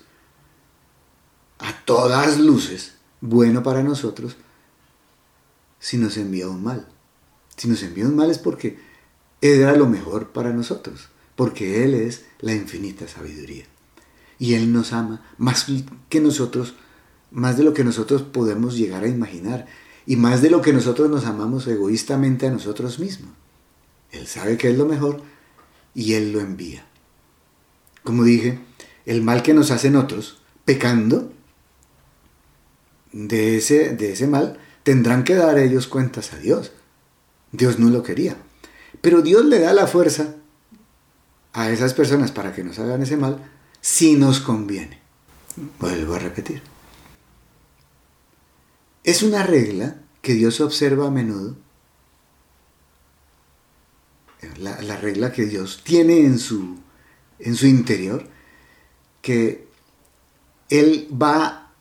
a 1.58 1.72
todas 1.84 2.38
luces 2.38 2.94
bueno 3.20 3.62
para 3.62 3.82
nosotros 3.82 4.36
si 5.80 5.96
nos 5.96 6.16
envía 6.16 6.48
un 6.48 6.62
mal. 6.62 6.88
Si 7.56 7.68
nos 7.68 7.82
envía 7.82 8.06
un 8.06 8.16
mal 8.16 8.30
es 8.30 8.38
porque 8.38 8.78
era 9.40 9.74
lo 9.76 9.86
mejor 9.86 10.28
para 10.30 10.52
nosotros, 10.52 11.08
porque 11.36 11.84
Él 11.84 11.94
es 11.94 12.24
la 12.40 12.54
infinita 12.54 13.06
sabiduría. 13.08 13.64
Y 14.38 14.54
Él 14.54 14.72
nos 14.72 14.92
ama 14.92 15.22
más 15.36 15.66
que 16.08 16.20
nosotros, 16.20 16.74
más 17.30 17.56
de 17.56 17.64
lo 17.64 17.74
que 17.74 17.84
nosotros 17.84 18.22
podemos 18.22 18.76
llegar 18.76 19.04
a 19.04 19.08
imaginar, 19.08 19.66
y 20.06 20.16
más 20.16 20.40
de 20.42 20.50
lo 20.50 20.62
que 20.62 20.72
nosotros 20.72 21.10
nos 21.10 21.26
amamos 21.26 21.66
egoístamente 21.66 22.46
a 22.46 22.50
nosotros 22.50 22.98
mismos. 22.98 23.32
Él 24.10 24.26
sabe 24.26 24.56
que 24.56 24.70
es 24.70 24.78
lo 24.78 24.86
mejor 24.86 25.22
y 25.94 26.14
Él 26.14 26.32
lo 26.32 26.40
envía. 26.40 26.86
Como 28.04 28.24
dije, 28.24 28.58
el 29.04 29.22
mal 29.22 29.42
que 29.42 29.52
nos 29.52 29.70
hacen 29.70 29.96
otros, 29.96 30.40
pecando, 30.64 31.30
de 33.12 33.56
ese, 33.56 33.94
de 33.96 34.12
ese 34.12 34.26
mal, 34.26 34.58
tendrán 34.82 35.24
que 35.24 35.34
dar 35.34 35.58
ellos 35.58 35.86
cuentas 35.88 36.32
a 36.32 36.38
Dios. 36.38 36.72
Dios 37.52 37.78
no 37.78 37.90
lo 37.90 38.02
quería. 38.02 38.36
Pero 39.00 39.22
Dios 39.22 39.44
le 39.44 39.60
da 39.60 39.72
la 39.72 39.86
fuerza 39.86 40.36
a 41.52 41.70
esas 41.70 41.94
personas 41.94 42.32
para 42.32 42.52
que 42.54 42.64
nos 42.64 42.78
hagan 42.78 43.02
ese 43.02 43.16
mal 43.16 43.50
si 43.80 44.14
nos 44.14 44.40
conviene. 44.40 45.00
Vuelvo 45.78 46.14
a 46.14 46.18
repetir. 46.18 46.62
Es 49.04 49.22
una 49.22 49.42
regla 49.42 49.96
que 50.22 50.34
Dios 50.34 50.60
observa 50.60 51.06
a 51.06 51.10
menudo. 51.10 51.56
La, 54.58 54.80
la 54.82 54.96
regla 54.96 55.32
que 55.32 55.46
Dios 55.46 55.82
tiene 55.84 56.20
en 56.20 56.38
su, 56.38 56.76
en 57.38 57.56
su 57.56 57.66
interior, 57.66 58.28
que 59.20 59.66
Él 60.68 61.08
va 61.10 61.72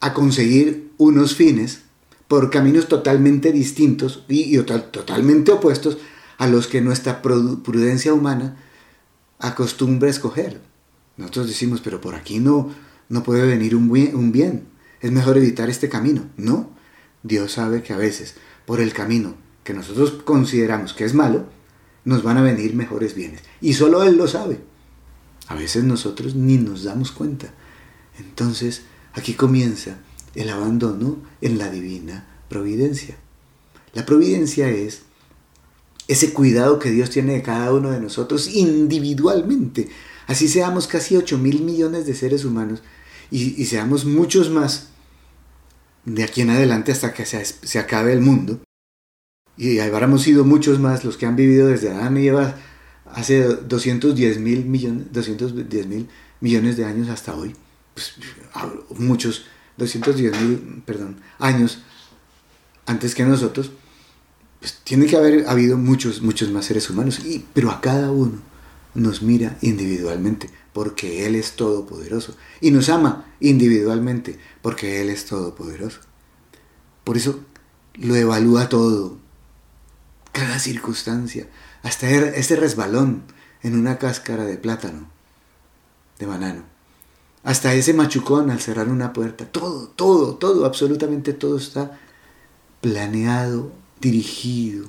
a 0.00 0.14
conseguir 0.14 0.92
unos 0.98 1.34
fines 1.34 1.82
por 2.30 2.50
caminos 2.50 2.86
totalmente 2.86 3.50
distintos 3.50 4.24
y, 4.28 4.56
totalmente 4.58 5.50
opuestos 5.50 5.98
a 6.40 6.48
los 6.48 6.66
que 6.66 6.80
nuestra 6.80 7.22
prudencia 7.22 8.12
humana 8.12 8.56
acostumbra 9.38 10.08
a 10.08 10.10
escoger. 10.10 10.60
Nosotros 11.16 11.46
decimos, 11.46 11.80
pero 11.80 12.00
por 12.00 12.16
aquí 12.16 12.40
no, 12.40 12.70
no 13.08 13.22
puede 13.22 13.46
venir 13.46 13.76
un 13.76 13.92
bien, 13.92 14.16
un 14.16 14.32
bien, 14.32 14.66
es 15.00 15.12
mejor 15.12 15.36
evitar 15.36 15.70
este 15.70 15.88
camino. 15.88 16.24
No, 16.36 16.70
Dios 17.22 17.52
sabe 17.52 17.82
que 17.82 17.92
a 17.92 17.96
veces 17.96 18.34
por 18.66 18.80
el 18.80 18.92
camino 18.92 19.36
que 19.62 19.74
nosotros 19.74 20.22
consideramos 20.24 20.94
que 20.94 21.04
es 21.04 21.14
malo, 21.14 21.46
nos 22.04 22.24
van 22.24 22.38
a 22.38 22.42
venir 22.42 22.74
mejores 22.74 23.14
bienes. 23.14 23.42
Y 23.60 23.74
solo 23.74 24.02
Él 24.02 24.16
lo 24.16 24.26
sabe. 24.26 24.60
A 25.46 25.54
veces 25.54 25.84
nosotros 25.84 26.34
ni 26.34 26.56
nos 26.56 26.82
damos 26.82 27.12
cuenta. 27.12 27.52
Entonces, 28.18 28.82
Aquí 29.12 29.34
comienza 29.34 29.98
el 30.34 30.50
abandono 30.50 31.18
en 31.40 31.58
la 31.58 31.68
divina 31.70 32.26
providencia. 32.48 33.16
La 33.92 34.06
providencia 34.06 34.68
es 34.68 35.02
ese 36.10 36.32
cuidado 36.32 36.80
que 36.80 36.90
Dios 36.90 37.08
tiene 37.08 37.34
de 37.34 37.42
cada 37.42 37.72
uno 37.72 37.92
de 37.92 38.00
nosotros 38.00 38.48
individualmente. 38.48 39.88
Así 40.26 40.48
seamos 40.48 40.88
casi 40.88 41.16
8 41.16 41.38
mil 41.38 41.62
millones 41.62 42.04
de 42.04 42.14
seres 42.14 42.44
humanos 42.44 42.82
y, 43.30 43.64
seamos 43.66 44.04
muchos 44.04 44.50
más 44.50 44.88
de 46.04 46.24
aquí 46.24 46.40
en 46.40 46.50
adelante 46.50 46.90
hasta 46.90 47.14
que 47.14 47.24
se, 47.24 47.78
acabe 47.78 48.12
el 48.12 48.20
mundo. 48.20 48.60
Y 49.56 49.78
habremos 49.78 50.22
sido 50.22 50.44
muchos 50.44 50.80
más 50.80 51.04
los 51.04 51.16
que 51.16 51.26
han 51.26 51.36
vivido 51.36 51.68
desde 51.68 51.90
Adán 51.90 52.16
y 52.16 52.26
Eva 52.26 52.56
hace 53.06 53.44
210 53.44 54.40
mil 54.40 54.64
millones, 54.64 55.12
210 55.12 55.86
mil 55.86 56.08
millones 56.40 56.76
de 56.76 56.86
años 56.86 57.08
hasta 57.08 57.36
hoy. 57.36 57.54
Pues, 57.94 58.14
muchos, 58.98 59.44
210 59.76 60.40
mil, 60.42 60.82
perdón, 60.84 61.20
años 61.38 61.82
antes 62.86 63.14
que 63.14 63.24
nosotros. 63.24 63.70
Pues 64.60 64.78
tiene 64.84 65.06
que 65.06 65.16
haber 65.16 65.48
habido 65.48 65.78
muchos, 65.78 66.20
muchos 66.20 66.50
más 66.50 66.66
seres 66.66 66.88
humanos, 66.90 67.20
y, 67.24 67.44
pero 67.54 67.70
a 67.70 67.80
cada 67.80 68.12
uno 68.12 68.38
nos 68.94 69.22
mira 69.22 69.56
individualmente, 69.62 70.50
porque 70.72 71.26
Él 71.26 71.34
es 71.34 71.56
todopoderoso, 71.56 72.36
y 72.60 72.70
nos 72.70 72.90
ama 72.90 73.26
individualmente, 73.40 74.38
porque 74.60 75.00
Él 75.00 75.08
es 75.08 75.24
todopoderoso. 75.24 76.00
Por 77.04 77.16
eso 77.16 77.40
lo 77.94 78.14
evalúa 78.14 78.68
todo, 78.68 79.18
cada 80.32 80.58
circunstancia, 80.58 81.48
hasta 81.82 82.08
er, 82.10 82.34
ese 82.36 82.56
resbalón 82.56 83.22
en 83.62 83.78
una 83.78 83.98
cáscara 83.98 84.44
de 84.44 84.58
plátano, 84.58 85.10
de 86.18 86.26
banano, 86.26 86.64
hasta 87.42 87.72
ese 87.72 87.94
machucón 87.94 88.50
al 88.50 88.60
cerrar 88.60 88.88
una 88.88 89.14
puerta, 89.14 89.46
todo, 89.46 89.88
todo, 89.88 90.36
todo, 90.36 90.66
absolutamente 90.66 91.32
todo 91.32 91.56
está 91.56 91.98
planeado 92.82 93.72
dirigido, 94.00 94.88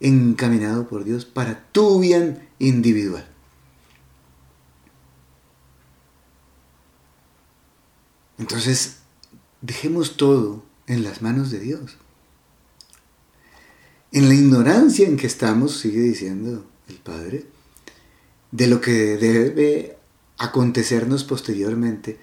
encaminado 0.00 0.88
por 0.88 1.04
Dios 1.04 1.24
para 1.24 1.64
tu 1.72 2.00
bien 2.00 2.48
individual. 2.58 3.26
Entonces, 8.38 9.00
dejemos 9.60 10.16
todo 10.16 10.64
en 10.86 11.04
las 11.04 11.20
manos 11.20 11.50
de 11.50 11.60
Dios. 11.60 11.96
En 14.12 14.28
la 14.28 14.34
ignorancia 14.34 15.06
en 15.06 15.16
que 15.16 15.26
estamos, 15.26 15.78
sigue 15.78 16.00
diciendo 16.00 16.66
el 16.88 16.96
Padre, 16.96 17.46
de 18.50 18.66
lo 18.66 18.80
que 18.80 19.16
debe 19.18 19.98
acontecernos 20.38 21.22
posteriormente, 21.24 22.18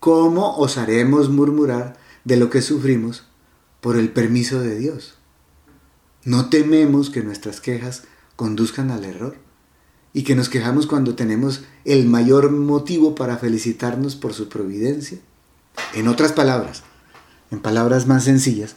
¿cómo 0.00 0.56
osaremos 0.58 1.30
murmurar 1.30 1.96
de 2.24 2.36
lo 2.36 2.50
que 2.50 2.60
sufrimos 2.60 3.24
por 3.80 3.96
el 3.96 4.10
permiso 4.10 4.60
de 4.60 4.76
Dios? 4.76 5.19
No 6.24 6.50
tememos 6.50 7.10
que 7.10 7.22
nuestras 7.22 7.60
quejas 7.60 8.04
conduzcan 8.36 8.90
al 8.90 9.04
error 9.04 9.36
y 10.12 10.24
que 10.24 10.34
nos 10.34 10.48
quejamos 10.48 10.86
cuando 10.86 11.14
tenemos 11.14 11.62
el 11.84 12.06
mayor 12.06 12.50
motivo 12.50 13.14
para 13.14 13.38
felicitarnos 13.38 14.16
por 14.16 14.34
su 14.34 14.48
providencia. 14.48 15.18
En 15.94 16.08
otras 16.08 16.32
palabras, 16.32 16.82
en 17.50 17.60
palabras 17.60 18.06
más 18.06 18.24
sencillas, 18.24 18.76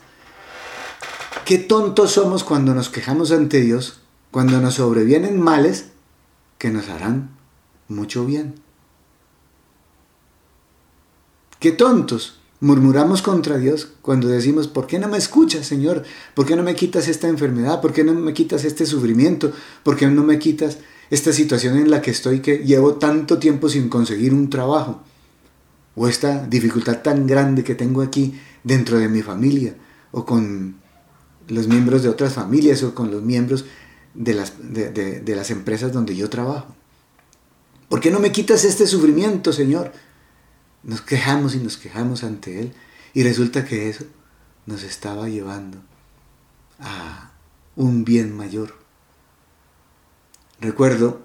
qué 1.45 1.57
tontos 1.57 2.11
somos 2.11 2.43
cuando 2.43 2.73
nos 2.73 2.89
quejamos 2.89 3.31
ante 3.31 3.61
Dios, 3.61 4.01
cuando 4.31 4.61
nos 4.61 4.75
sobrevienen 4.75 5.41
males 5.41 5.87
que 6.57 6.69
nos 6.69 6.87
harán 6.89 7.31
mucho 7.87 8.25
bien. 8.25 8.55
Qué 11.59 11.71
tontos 11.71 12.39
Murmuramos 12.63 13.21
contra 13.21 13.57
Dios 13.57 13.89
cuando 14.01 14.29
decimos, 14.29 14.69
¿por 14.69 14.87
qué 14.87 14.97
no 14.97 15.09
me 15.09 15.17
escuchas, 15.17 15.67
Señor? 15.67 16.03
¿Por 16.33 16.45
qué 16.45 16.55
no 16.55 16.63
me 16.63 16.75
quitas 16.75 17.09
esta 17.09 17.27
enfermedad? 17.27 17.81
¿Por 17.81 17.91
qué 17.91 18.05
no 18.05 18.13
me 18.13 18.31
quitas 18.31 18.63
este 18.63 18.85
sufrimiento? 18.85 19.51
¿Por 19.83 19.97
qué 19.97 20.07
no 20.07 20.23
me 20.23 20.39
quitas 20.39 20.77
esta 21.09 21.33
situación 21.33 21.77
en 21.77 21.91
la 21.91 22.01
que 22.01 22.11
estoy 22.11 22.39
que 22.39 22.59
llevo 22.59 22.93
tanto 22.93 23.37
tiempo 23.37 23.67
sin 23.67 23.89
conseguir 23.89 24.33
un 24.33 24.49
trabajo? 24.49 25.01
O 25.95 26.07
esta 26.07 26.47
dificultad 26.47 27.01
tan 27.01 27.27
grande 27.27 27.65
que 27.65 27.75
tengo 27.75 28.01
aquí 28.01 28.39
dentro 28.63 28.97
de 28.97 29.09
mi 29.09 29.21
familia 29.21 29.75
o 30.13 30.25
con 30.25 30.75
los 31.49 31.67
miembros 31.67 32.01
de 32.01 32.07
otras 32.07 32.31
familias 32.31 32.81
o 32.83 32.95
con 32.95 33.11
los 33.11 33.23
miembros 33.23 33.65
de 34.13 34.35
las, 34.35 34.53
de 34.61 35.35
las 35.35 35.51
empresas 35.51 35.91
donde 35.91 36.15
yo 36.15 36.29
trabajo. 36.29 36.73
¿Por 37.89 37.99
qué 37.99 38.09
no 38.09 38.21
me 38.21 38.31
quitas 38.31 38.63
este 38.63 38.87
sufrimiento, 38.87 39.51
Señor? 39.51 39.91
Nos 40.83 41.01
quejamos 41.01 41.55
y 41.55 41.59
nos 41.59 41.77
quejamos 41.77 42.23
ante 42.23 42.59
Él 42.59 42.73
y 43.13 43.23
resulta 43.23 43.65
que 43.65 43.89
eso 43.89 44.05
nos 44.65 44.83
estaba 44.83 45.29
llevando 45.29 45.79
a 46.79 47.31
un 47.75 48.03
bien 48.03 48.35
mayor. 48.35 48.75
Recuerdo 50.59 51.21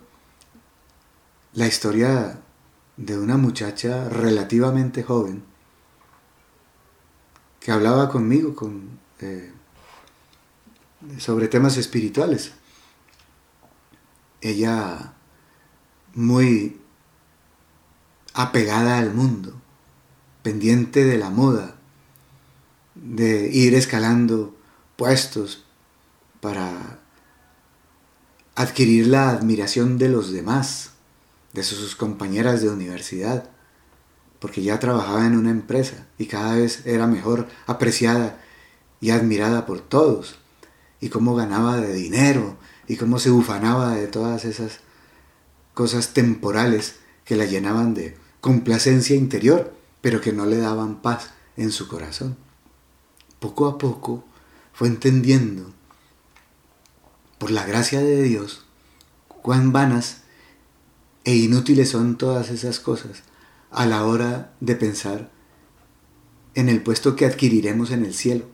la 1.52 1.66
historia 1.66 2.40
de 2.96 3.18
una 3.18 3.36
muchacha 3.36 4.08
relativamente 4.08 5.02
joven 5.02 5.44
que 7.60 7.72
hablaba 7.72 8.08
conmigo 8.08 8.54
con, 8.54 8.98
eh, 9.20 9.52
sobre 11.18 11.48
temas 11.48 11.76
espirituales. 11.76 12.52
Ella 14.40 15.14
muy 16.14 16.80
apegada 18.38 18.98
al 18.98 19.12
mundo, 19.12 19.52
pendiente 20.44 21.04
de 21.04 21.18
la 21.18 21.28
moda, 21.28 21.74
de 22.94 23.50
ir 23.52 23.74
escalando 23.74 24.56
puestos 24.94 25.64
para 26.40 27.00
adquirir 28.54 29.08
la 29.08 29.30
admiración 29.30 29.98
de 29.98 30.08
los 30.08 30.30
demás, 30.30 30.90
de 31.52 31.64
sus 31.64 31.96
compañeras 31.96 32.62
de 32.62 32.70
universidad, 32.70 33.50
porque 34.38 34.62
ya 34.62 34.78
trabajaba 34.78 35.26
en 35.26 35.36
una 35.36 35.50
empresa 35.50 36.06
y 36.16 36.26
cada 36.26 36.54
vez 36.54 36.86
era 36.86 37.08
mejor 37.08 37.48
apreciada 37.66 38.40
y 39.00 39.10
admirada 39.10 39.66
por 39.66 39.80
todos, 39.80 40.38
y 41.00 41.08
cómo 41.08 41.34
ganaba 41.34 41.78
de 41.78 41.92
dinero, 41.92 42.56
y 42.86 42.98
cómo 42.98 43.18
se 43.18 43.32
ufanaba 43.32 43.96
de 43.96 44.06
todas 44.06 44.44
esas 44.44 44.78
cosas 45.74 46.14
temporales 46.14 47.00
que 47.24 47.34
la 47.34 47.44
llenaban 47.44 47.94
de 47.94 48.27
complacencia 48.40 49.16
interior, 49.16 49.74
pero 50.00 50.20
que 50.20 50.32
no 50.32 50.46
le 50.46 50.58
daban 50.58 51.02
paz 51.02 51.30
en 51.56 51.72
su 51.72 51.88
corazón. 51.88 52.36
Poco 53.40 53.66
a 53.66 53.78
poco 53.78 54.24
fue 54.72 54.88
entendiendo, 54.88 55.72
por 57.38 57.50
la 57.50 57.64
gracia 57.64 58.00
de 58.00 58.22
Dios, 58.22 58.64
cuán 59.28 59.72
vanas 59.72 60.22
e 61.24 61.36
inútiles 61.36 61.90
son 61.90 62.16
todas 62.16 62.50
esas 62.50 62.80
cosas 62.80 63.22
a 63.70 63.86
la 63.86 64.04
hora 64.04 64.52
de 64.60 64.74
pensar 64.74 65.30
en 66.54 66.68
el 66.68 66.82
puesto 66.82 67.14
que 67.14 67.26
adquiriremos 67.26 67.90
en 67.90 68.04
el 68.04 68.14
cielo. 68.14 68.46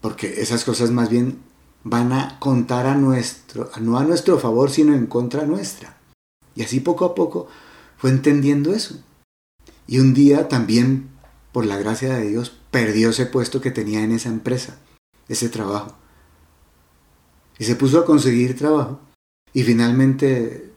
Porque 0.00 0.40
esas 0.40 0.64
cosas 0.64 0.90
más 0.90 1.10
bien 1.10 1.40
van 1.84 2.12
a 2.12 2.38
contar 2.38 2.86
a 2.86 2.94
nuestro, 2.94 3.70
no 3.80 3.98
a 3.98 4.04
nuestro 4.04 4.38
favor, 4.38 4.70
sino 4.70 4.94
en 4.94 5.06
contra 5.06 5.44
nuestra. 5.44 5.97
Y 6.58 6.64
así 6.64 6.80
poco 6.80 7.04
a 7.04 7.14
poco 7.14 7.46
fue 7.98 8.10
entendiendo 8.10 8.74
eso. 8.74 9.00
Y 9.86 10.00
un 10.00 10.12
día 10.12 10.48
también, 10.48 11.08
por 11.52 11.64
la 11.64 11.76
gracia 11.76 12.14
de 12.14 12.28
Dios, 12.28 12.52
perdió 12.72 13.10
ese 13.10 13.26
puesto 13.26 13.60
que 13.60 13.70
tenía 13.70 14.02
en 14.02 14.10
esa 14.10 14.28
empresa, 14.28 14.76
ese 15.28 15.48
trabajo. 15.48 15.94
Y 17.60 17.64
se 17.64 17.76
puso 17.76 18.00
a 18.00 18.04
conseguir 18.04 18.58
trabajo 18.58 18.98
y 19.52 19.62
finalmente 19.62 20.72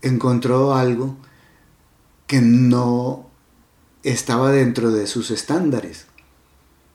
encontró 0.00 0.74
algo 0.74 1.16
que 2.26 2.40
no 2.40 3.30
estaba 4.02 4.50
dentro 4.50 4.90
de 4.90 5.06
sus 5.06 5.30
estándares. 5.30 6.06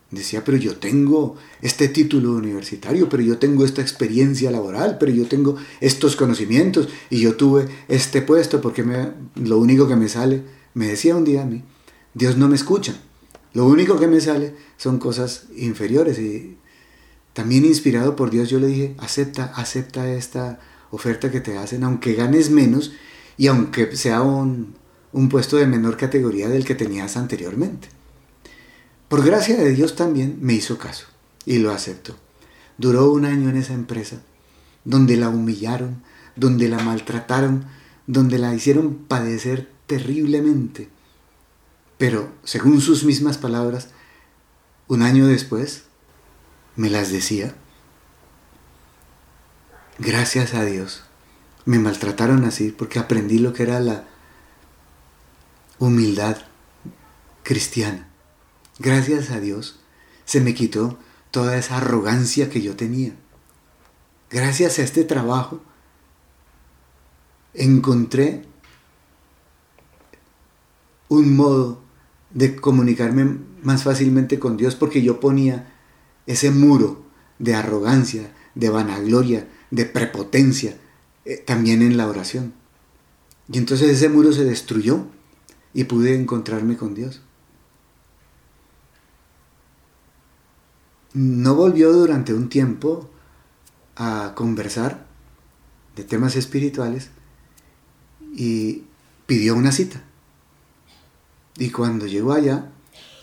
Decía, 0.09 0.45
pero 0.45 0.57
yo 0.57 0.77
tengo 0.77 1.35
este 1.61 1.89
título 1.89 2.31
universitario, 2.31 3.09
pero 3.09 3.23
yo 3.23 3.39
tengo 3.39 3.65
esta 3.65 3.81
experiencia 3.81 4.49
laboral, 4.51 4.97
pero 4.99 5.11
yo 5.11 5.27
tengo 5.27 5.57
estos 5.81 6.15
conocimientos 6.15 6.87
y 7.09 7.19
yo 7.19 7.35
tuve 7.35 7.67
este 7.89 8.21
puesto 8.21 8.61
porque 8.61 8.83
me, 8.83 9.11
lo 9.35 9.57
único 9.57 9.85
que 9.87 9.97
me 9.97 10.07
sale, 10.07 10.43
me 10.73 10.87
decía 10.87 11.15
un 11.17 11.25
día 11.25 11.41
a 11.41 11.45
mí, 11.45 11.61
Dios 12.13 12.37
no 12.37 12.47
me 12.47 12.55
escucha. 12.55 12.95
Lo 13.53 13.65
único 13.65 13.99
que 13.99 14.07
me 14.07 14.21
sale 14.21 14.55
son 14.77 14.97
cosas 14.97 15.47
inferiores 15.57 16.19
y 16.19 16.57
también 17.33 17.65
inspirado 17.65 18.15
por 18.15 18.29
Dios 18.29 18.49
yo 18.49 18.59
le 18.59 18.67
dije, 18.67 18.95
acepta, 18.99 19.51
acepta 19.55 20.09
esta 20.13 20.59
oferta 20.89 21.31
que 21.31 21.41
te 21.41 21.57
hacen, 21.57 21.83
aunque 21.83 22.13
ganes 22.13 22.49
menos 22.49 22.93
y 23.35 23.47
aunque 23.47 23.95
sea 23.97 24.21
un, 24.21 24.75
un 25.11 25.27
puesto 25.27 25.57
de 25.57 25.67
menor 25.67 25.97
categoría 25.97 26.47
del 26.47 26.63
que 26.63 26.75
tenías 26.75 27.17
anteriormente. 27.17 27.89
Por 29.07 29.23
gracia 29.23 29.55
de 29.55 29.71
Dios 29.71 29.95
también 29.95 30.37
me 30.41 30.53
hizo 30.53 30.77
caso 30.77 31.05
y 31.45 31.59
lo 31.59 31.71
aceptó. 31.71 32.17
Duró 32.77 33.11
un 33.11 33.25
año 33.25 33.49
en 33.49 33.57
esa 33.57 33.73
empresa, 33.73 34.17
donde 34.83 35.15
la 35.15 35.29
humillaron, 35.29 36.03
donde 36.35 36.67
la 36.67 36.79
maltrataron, 36.79 37.65
donde 38.05 38.37
la 38.37 38.53
hicieron 38.53 38.95
padecer 38.95 39.71
terriblemente. 39.87 40.89
Pero, 41.97 42.31
según 42.43 42.81
sus 42.81 43.03
mismas 43.05 43.37
palabras, 43.37 43.89
un 44.87 45.01
año 45.01 45.25
después 45.25 45.83
me 46.75 46.89
las 46.89 47.11
decía. 47.11 47.55
Gracias 49.99 50.53
a 50.53 50.63
Dios. 50.63 51.03
Me 51.65 51.79
maltrataron 51.79 52.45
así 52.45 52.69
porque 52.69 52.99
aprendí 52.99 53.39
lo 53.39 53.53
que 53.53 53.63
era 53.63 53.79
la 53.79 54.05
humildad 55.79 56.37
cristiana. 57.43 58.06
Gracias 58.79 59.31
a 59.31 59.39
Dios 59.39 59.79
se 60.25 60.41
me 60.41 60.53
quitó 60.53 60.97
toda 61.31 61.57
esa 61.57 61.77
arrogancia 61.77 62.49
que 62.49 62.61
yo 62.61 62.75
tenía. 62.75 63.13
Gracias 64.29 64.77
a 64.79 64.83
este 64.83 65.03
trabajo 65.03 65.61
encontré 67.53 68.43
un 71.09 71.35
modo 71.35 71.81
de 72.31 72.55
comunicarme 72.55 73.37
más 73.63 73.83
fácilmente 73.83 74.37
con 74.37 74.57
Dios 74.57 74.75
porque 74.75 75.01
yo 75.01 75.19
ponía 75.19 75.73
ese 76.27 76.51
muro 76.51 77.03
de 77.39 77.55
arrogancia, 77.55 78.33
de 78.53 78.69
vanagloria, 78.69 79.47
de 79.71 79.85
prepotencia, 79.85 80.77
eh, 81.25 81.37
también 81.37 81.81
en 81.81 81.97
la 81.97 82.07
oración. 82.07 82.53
Y 83.51 83.57
entonces 83.57 83.89
ese 83.89 84.09
muro 84.09 84.33
se 84.33 84.43
destruyó 84.43 85.07
y 85.73 85.85
pude 85.85 86.15
encontrarme 86.15 86.75
con 86.75 86.93
Dios. 86.93 87.21
No 91.17 91.55
volvió 91.55 91.91
durante 91.93 92.31
un 92.31 92.47
tiempo 92.47 93.09
a 93.95 94.33
conversar 94.35 95.07
de 95.95 96.03
temas 96.03 96.35
espirituales 96.35 97.09
y 98.35 98.83
pidió 99.25 99.55
una 99.55 99.71
cita. 99.71 100.03
Y 101.57 101.71
cuando 101.71 102.05
llegó 102.05 102.33
allá, 102.33 102.69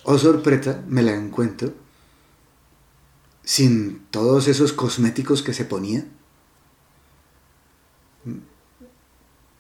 oh 0.03 0.19
sorpresa, 0.19 0.83
me 0.89 1.03
la 1.05 1.15
encuentro 1.15 1.73
sin 3.45 4.01
todos 4.11 4.49
esos 4.49 4.73
cosméticos 4.73 5.45
que 5.45 5.55
se 5.55 5.65
ponía. 5.65 6.05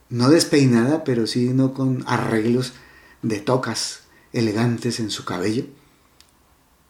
No 0.08 0.28
despeinada, 0.28 1.04
pero 1.04 1.28
sí 1.28 1.50
no 1.50 1.72
con 1.72 2.02
arreglos 2.08 2.72
de 3.22 3.38
tocas 3.38 4.00
elegantes 4.32 4.98
en 4.98 5.10
su 5.10 5.24
cabello, 5.24 5.66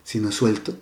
sino 0.05 0.33
suelto. 0.33 0.79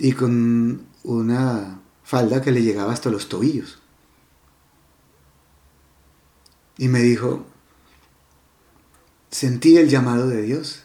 Y 0.00 0.12
con 0.12 0.86
una 1.04 1.80
falda 2.02 2.40
que 2.40 2.52
le 2.52 2.62
llegaba 2.62 2.92
hasta 2.92 3.10
los 3.10 3.28
tobillos. 3.28 3.78
Y 6.78 6.88
me 6.88 7.00
dijo, 7.00 7.44
sentí 9.30 9.76
el 9.76 9.90
llamado 9.90 10.26
de 10.26 10.40
Dios 10.40 10.84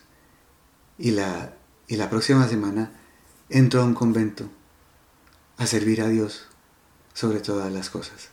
y 0.98 1.12
la, 1.12 1.56
y 1.88 1.96
la 1.96 2.10
próxima 2.10 2.46
semana 2.50 2.92
entro 3.48 3.82
a 3.82 3.86
un 3.86 3.94
convento 3.94 4.50
a 5.58 5.66
servir 5.66 6.02
a 6.02 6.10
Dios 6.10 6.48
sobre 7.14 7.40
todas 7.40 7.72
las 7.72 7.90
cosas. 7.90 8.30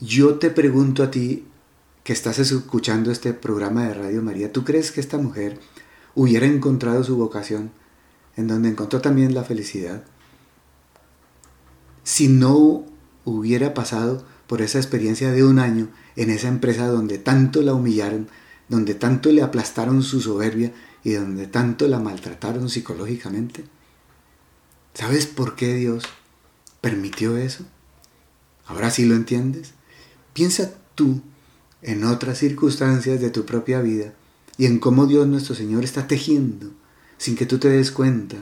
Yo 0.00 0.40
te 0.40 0.50
pregunto 0.50 1.04
a 1.04 1.12
ti 1.12 1.46
que 2.02 2.12
estás 2.12 2.40
escuchando 2.40 3.12
este 3.12 3.32
programa 3.34 3.84
de 3.84 3.94
Radio 3.94 4.22
María, 4.22 4.52
¿tú 4.52 4.64
crees 4.64 4.90
que 4.90 5.00
esta 5.00 5.18
mujer 5.18 5.60
hubiera 6.18 6.46
encontrado 6.46 7.04
su 7.04 7.16
vocación 7.16 7.70
en 8.36 8.48
donde 8.48 8.68
encontró 8.68 9.00
también 9.00 9.34
la 9.34 9.44
felicidad 9.44 10.02
si 12.02 12.26
no 12.26 12.84
hubiera 13.24 13.72
pasado 13.72 14.26
por 14.48 14.60
esa 14.60 14.78
experiencia 14.78 15.30
de 15.30 15.44
un 15.44 15.60
año 15.60 15.88
en 16.16 16.30
esa 16.30 16.48
empresa 16.48 16.88
donde 16.88 17.18
tanto 17.18 17.62
la 17.62 17.72
humillaron, 17.72 18.28
donde 18.68 18.94
tanto 18.94 19.30
le 19.30 19.42
aplastaron 19.42 20.02
su 20.02 20.20
soberbia 20.20 20.72
y 21.04 21.12
donde 21.12 21.46
tanto 21.46 21.86
la 21.86 22.00
maltrataron 22.00 22.68
psicológicamente? 22.68 23.64
¿Sabes 24.94 25.26
por 25.26 25.54
qué 25.54 25.74
Dios 25.74 26.02
permitió 26.80 27.36
eso? 27.36 27.64
Ahora 28.66 28.90
sí 28.90 29.04
lo 29.04 29.14
entiendes. 29.14 29.74
Piensa 30.32 30.72
tú 30.96 31.22
en 31.82 32.02
otras 32.02 32.38
circunstancias 32.38 33.20
de 33.20 33.30
tu 33.30 33.44
propia 33.46 33.80
vida 33.80 34.14
y 34.58 34.66
en 34.66 34.80
cómo 34.80 35.06
Dios 35.06 35.26
nuestro 35.26 35.54
Señor 35.54 35.84
está 35.84 36.06
tejiendo, 36.08 36.72
sin 37.16 37.36
que 37.36 37.46
tú 37.46 37.58
te 37.58 37.68
des 37.68 37.92
cuenta, 37.92 38.36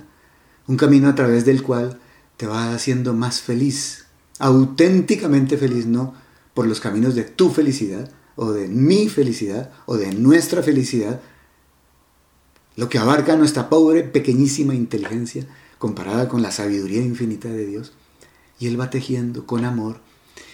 un 0.67 0.77
camino 0.77 1.09
a 1.09 1.15
través 1.15 1.45
del 1.45 1.63
cual 1.63 2.01
te 2.39 2.47
va 2.47 2.75
haciendo 2.75 3.13
más 3.13 3.43
feliz, 3.43 4.07
auténticamente 4.39 5.59
feliz, 5.59 5.87
no 5.87 6.15
por 6.55 6.67
los 6.67 6.81
caminos 6.81 7.15
de 7.15 7.25
tu 7.25 7.51
felicidad 7.51 8.11
o 8.35 8.51
de 8.51 8.67
mi 8.67 9.09
felicidad 9.09 9.71
o 9.85 9.99
de 9.99 10.15
nuestra 10.15 10.63
felicidad, 10.63 11.21
lo 12.77 12.89
que 12.89 12.99
abarca 12.99 13.37
nuestra 13.37 13.69
pobre, 13.69 14.03
pequeñísima 14.03 14.75
inteligencia 14.75 15.47
comparada 15.79 16.29
con 16.29 16.43
la 16.43 16.51
sabiduría 16.51 17.03
infinita 17.03 17.49
de 17.49 17.67
Dios. 17.67 17.93
Y 18.59 18.67
Él 18.69 18.81
va 18.81 18.91
tejiendo 18.91 19.47
con 19.47 19.65
amor 19.65 20.01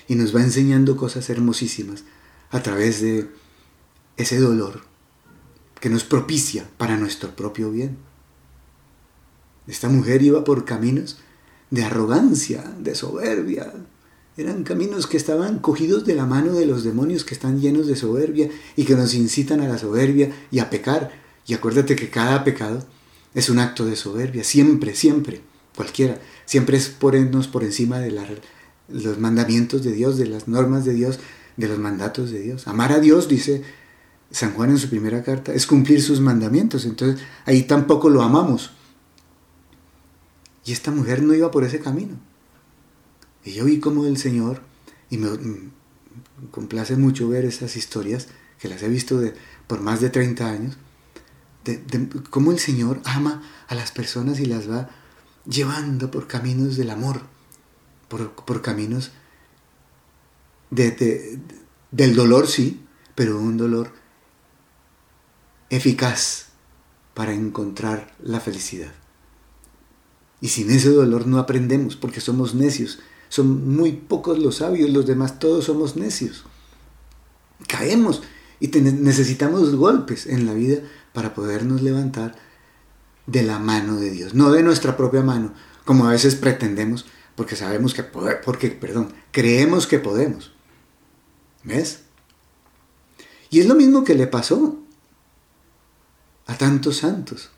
y 0.09 0.17
nos 0.17 0.35
va 0.35 0.43
enseñando 0.43 0.97
cosas 0.97 1.31
hermosísimas 1.31 2.05
a 2.51 2.63
través 2.63 3.01
de 3.01 3.29
ese 4.17 4.39
dolor 4.39 4.92
que 5.83 5.91
nos 5.91 6.05
propicia 6.05 6.65
para 6.79 6.97
nuestro 6.97 7.35
propio 7.35 7.73
bien. 7.73 7.97
Esta 9.67 9.89
mujer 9.89 10.23
iba 10.23 10.45
por 10.45 10.65
caminos 10.65 11.19
de 11.73 11.83
arrogancia, 11.83 12.63
de 12.79 12.95
soberbia. 12.95 13.73
Eran 14.37 14.63
caminos 14.63 15.09
que 15.09 15.17
estaban 15.17 15.59
cogidos 15.59 16.05
de 16.07 16.15
la 16.15 16.25
mano 16.25 16.53
de 16.53 16.67
los 16.67 16.85
demonios 16.85 17.25
que 17.25 17.35
están 17.35 17.61
llenos 17.61 17.89
de 17.89 17.97
soberbia 17.97 18.49
y 18.77 18.85
que 18.85 18.95
nos 18.95 19.13
incitan 19.15 19.61
a 19.61 19.67
la 19.67 19.77
soberbia 19.77 20.31
y 20.53 20.61
a 20.61 20.71
pecar. 20.71 21.11
Y 21.49 21.55
acuérdate 21.55 21.97
que 21.97 22.11
cada 22.11 22.45
pecado 22.45 22.87
es 23.35 23.51
un 23.51 23.59
acto 23.59 23.85
de 23.85 23.97
soberbia, 23.97 24.45
siempre, 24.45 24.95
siempre, 24.95 25.41
cualquiera. 25.75 26.21
Siempre 26.47 26.77
es 26.77 26.91
ponernos 26.91 27.49
por 27.49 27.65
encima 27.65 27.99
de 27.99 28.13
los 28.89 29.19
mandamientos 29.19 29.83
de 29.83 29.91
Dios, 29.91 30.17
de 30.17 30.27
las 30.27 30.47
normas 30.47 30.85
de 30.85 30.95
Dios, 30.95 31.19
de 31.57 31.67
los 31.67 31.81
mandatos 31.81 32.31
de 32.31 32.39
Dios. 32.39 32.69
Amar 32.69 32.93
a 32.93 33.01
Dios, 33.01 33.27
dice 33.27 33.65
San 34.33 34.55
Juan 34.55 34.71
en 34.71 34.79
su 34.79 34.89
primera 34.89 35.23
carta, 35.23 35.53
es 35.53 35.67
cumplir 35.67 36.03
sus 36.03 36.21
mandamientos. 36.21 36.85
Entonces 36.87 37.25
ahí 37.45 37.63
tampoco 37.63 38.09
lo 38.09 38.23
amamos. 38.23 38.73
Y 40.65 40.73
esta 40.73 40.91
mujer 40.91 41.23
no 41.23 41.35
iba 41.35 41.51
por 41.51 41.65
ese 41.65 41.81
camino. 41.81 42.17
Y 43.45 43.53
yo 43.53 43.65
vi 43.65 43.79
como 43.79 44.07
el 44.07 44.17
Señor, 44.17 44.63
y 45.11 45.19
me, 45.19 45.29
complace 46.51 46.97
mucho 46.97 47.29
ver 47.29 47.45
esas 47.45 47.77
historias, 47.77 48.29
que 48.59 48.69
las 48.69 48.83
he 48.83 48.89
visto 48.89 49.19
de, 49.19 49.35
por 49.67 49.81
más 49.81 50.01
de 50.01 50.11
30 50.11 50.49
años, 50.49 50.79
de, 51.65 52.09
cómo 52.31 52.53
el 52.53 52.59
Señor 52.59 53.01
ama 53.05 53.43
a 53.69 53.75
las 53.75 53.93
personas 53.93 54.41
y 54.41 54.47
las 54.47 54.71
va 54.71 54.91
llevando 55.47 56.11
por 56.11 56.27
caminos 56.27 56.77
del 56.77 56.91
amor, 56.91 57.23
por, 58.09 58.63
caminos 58.63 59.11
de, 60.71 61.41
del 61.91 62.15
dolor, 62.15 62.47
sí, 62.47 62.85
pero 63.15 63.39
un 63.41 63.57
dolor 63.57 64.02
eficaz 65.73 66.49
para 67.15 67.33
encontrar 67.33 68.15
la 68.23 68.41
felicidad. 68.41 68.93
Y 70.41 70.49
sin 70.49 70.71
ese 70.71 70.91
dolor 70.91 71.27
no 71.27 71.39
aprendemos 71.39 71.97
porque 71.97 72.21
somos 72.21 72.55
necios. 72.55 72.99
Son 73.31 73.75
muy 73.75 73.93
pocos 73.93 74.39
los 74.39 74.57
sabios, 74.57 74.91
los 74.91 75.07
demás 75.07 75.39
todos 75.39 75.65
somos 75.65 75.97
necios. 75.97 76.45
Caemos 77.69 78.23
y 78.61 78.69
necesitamos 78.69 79.75
golpes 79.75 80.27
en 80.27 80.45
la 80.45 80.53
vida 80.53 80.83
para 81.15 81.33
podernos 81.33 81.81
levantar 81.81 82.37
de 83.27 83.43
la 83.43 83.59
mano 83.59 83.97
de 83.97 84.11
Dios, 84.11 84.35
no 84.35 84.53
de 84.53 84.63
nuestra 84.63 84.97
propia 84.97 85.23
mano, 85.23 85.55
como 85.85 86.07
a 86.07 86.11
veces 86.11 86.35
pretendemos, 86.35 87.07
porque 87.35 87.57
sabemos 87.57 87.95
que 87.95 88.03
porque, 88.03 88.69
perdón, 88.71 89.13
creemos 89.31 89.87
que 89.87 89.99
podemos. 89.99 90.53
¿Ves? 91.65 92.01
Y 93.49 93.61
es 93.61 93.67
lo 93.67 93.75
mismo 93.75 94.05
que 94.05 94.15
le 94.15 94.27
pasó 94.27 94.82
a 96.47 96.57
tantos 96.57 96.99
santos. 96.99 97.51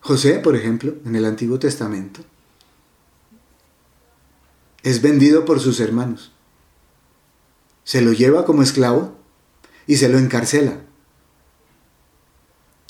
José, 0.00 0.38
por 0.38 0.56
ejemplo, 0.56 0.94
en 1.04 1.14
el 1.14 1.24
Antiguo 1.24 1.58
Testamento, 1.58 2.22
es 4.82 5.02
vendido 5.02 5.44
por 5.44 5.60
sus 5.60 5.78
hermanos. 5.80 6.32
Se 7.84 8.00
lo 8.00 8.12
lleva 8.12 8.44
como 8.44 8.62
esclavo 8.62 9.16
y 9.86 9.96
se 9.96 10.08
lo 10.08 10.18
encarcela. 10.18 10.80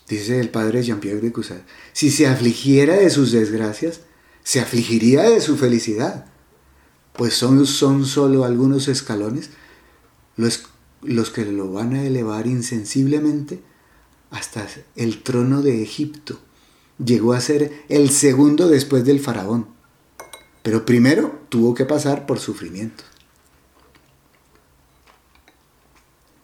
Dice 0.08 0.40
el 0.40 0.50
padre 0.50 0.82
Jean-Pierre 0.82 1.20
de 1.20 1.32
Cusat, 1.32 1.62
si 1.92 2.11
se 2.11 2.26
afligiera 2.26 2.94
de 2.94 3.11
sus 3.11 3.32
desgracias, 3.32 4.00
se 4.42 4.61
afligiría 4.61 5.22
de 5.22 5.40
su 5.40 5.56
felicidad, 5.56 6.26
pues 7.12 7.34
son, 7.34 7.66
son 7.66 8.06
solo 8.06 8.44
algunos 8.44 8.88
escalones 8.88 9.50
los, 10.36 10.64
los 11.03 11.30
que 11.30 11.44
lo 11.44 11.72
van 11.72 11.94
a 11.94 12.05
elevar 12.05 12.46
insensiblemente 12.46 13.62
hasta 14.30 14.66
el 14.96 15.22
trono 15.22 15.62
de 15.62 15.82
Egipto 15.82 16.38
llegó 17.05 17.32
a 17.32 17.40
ser 17.40 17.84
el 17.88 18.11
segundo 18.11 18.68
después 18.68 19.05
del 19.05 19.20
faraón. 19.20 19.66
Pero 20.62 20.84
primero 20.84 21.40
tuvo 21.48 21.74
que 21.74 21.86
pasar 21.86 22.26
por 22.26 22.38
sufrimiento. 22.38 23.05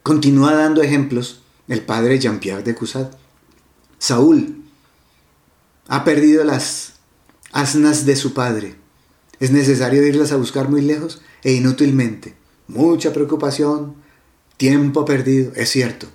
Continúa 0.02 0.54
dando 0.54 0.82
ejemplos 0.82 1.42
el 1.68 1.82
padre 1.82 2.18
Jean-Pierre 2.18 2.62
de 2.62 2.74
Cusat. 2.74 3.14
Saúl 3.98 4.62
ha 5.88 6.04
perdido 6.04 6.44
las 6.44 6.94
asnas 7.52 8.06
de 8.06 8.16
su 8.16 8.32
padre. 8.32 8.76
Es 9.40 9.50
necesario 9.50 10.06
irlas 10.06 10.32
a 10.32 10.36
buscar 10.36 10.68
muy 10.68 10.80
lejos 10.80 11.20
e 11.42 11.52
inútilmente. 11.52 12.34
Mucha 12.68 13.12
preocupación, 13.12 13.96
tiempo 14.56 15.04
perdido, 15.04 15.52
es 15.54 15.70
cierto. 15.70 16.08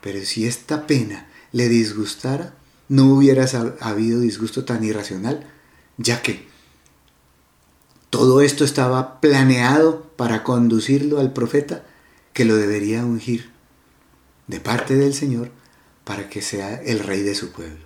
Pero 0.00 0.24
si 0.24 0.46
esta 0.46 0.86
pena 0.86 1.28
le 1.52 1.68
disgustara, 1.68 2.54
no 2.88 3.14
hubiera 3.14 3.46
habido 3.80 4.20
disgusto 4.20 4.64
tan 4.64 4.84
irracional, 4.84 5.46
ya 5.96 6.22
que 6.22 6.46
todo 8.10 8.42
esto 8.42 8.64
estaba 8.64 9.20
planeado 9.20 10.02
para 10.16 10.44
conducirlo 10.44 11.18
al 11.18 11.32
profeta 11.32 11.84
que 12.32 12.44
lo 12.44 12.56
debería 12.56 13.04
ungir 13.04 13.50
de 14.46 14.60
parte 14.60 14.94
del 14.94 15.14
Señor 15.14 15.50
para 16.04 16.28
que 16.28 16.42
sea 16.42 16.80
el 16.82 17.00
rey 17.00 17.22
de 17.22 17.34
su 17.34 17.50
pueblo. 17.50 17.84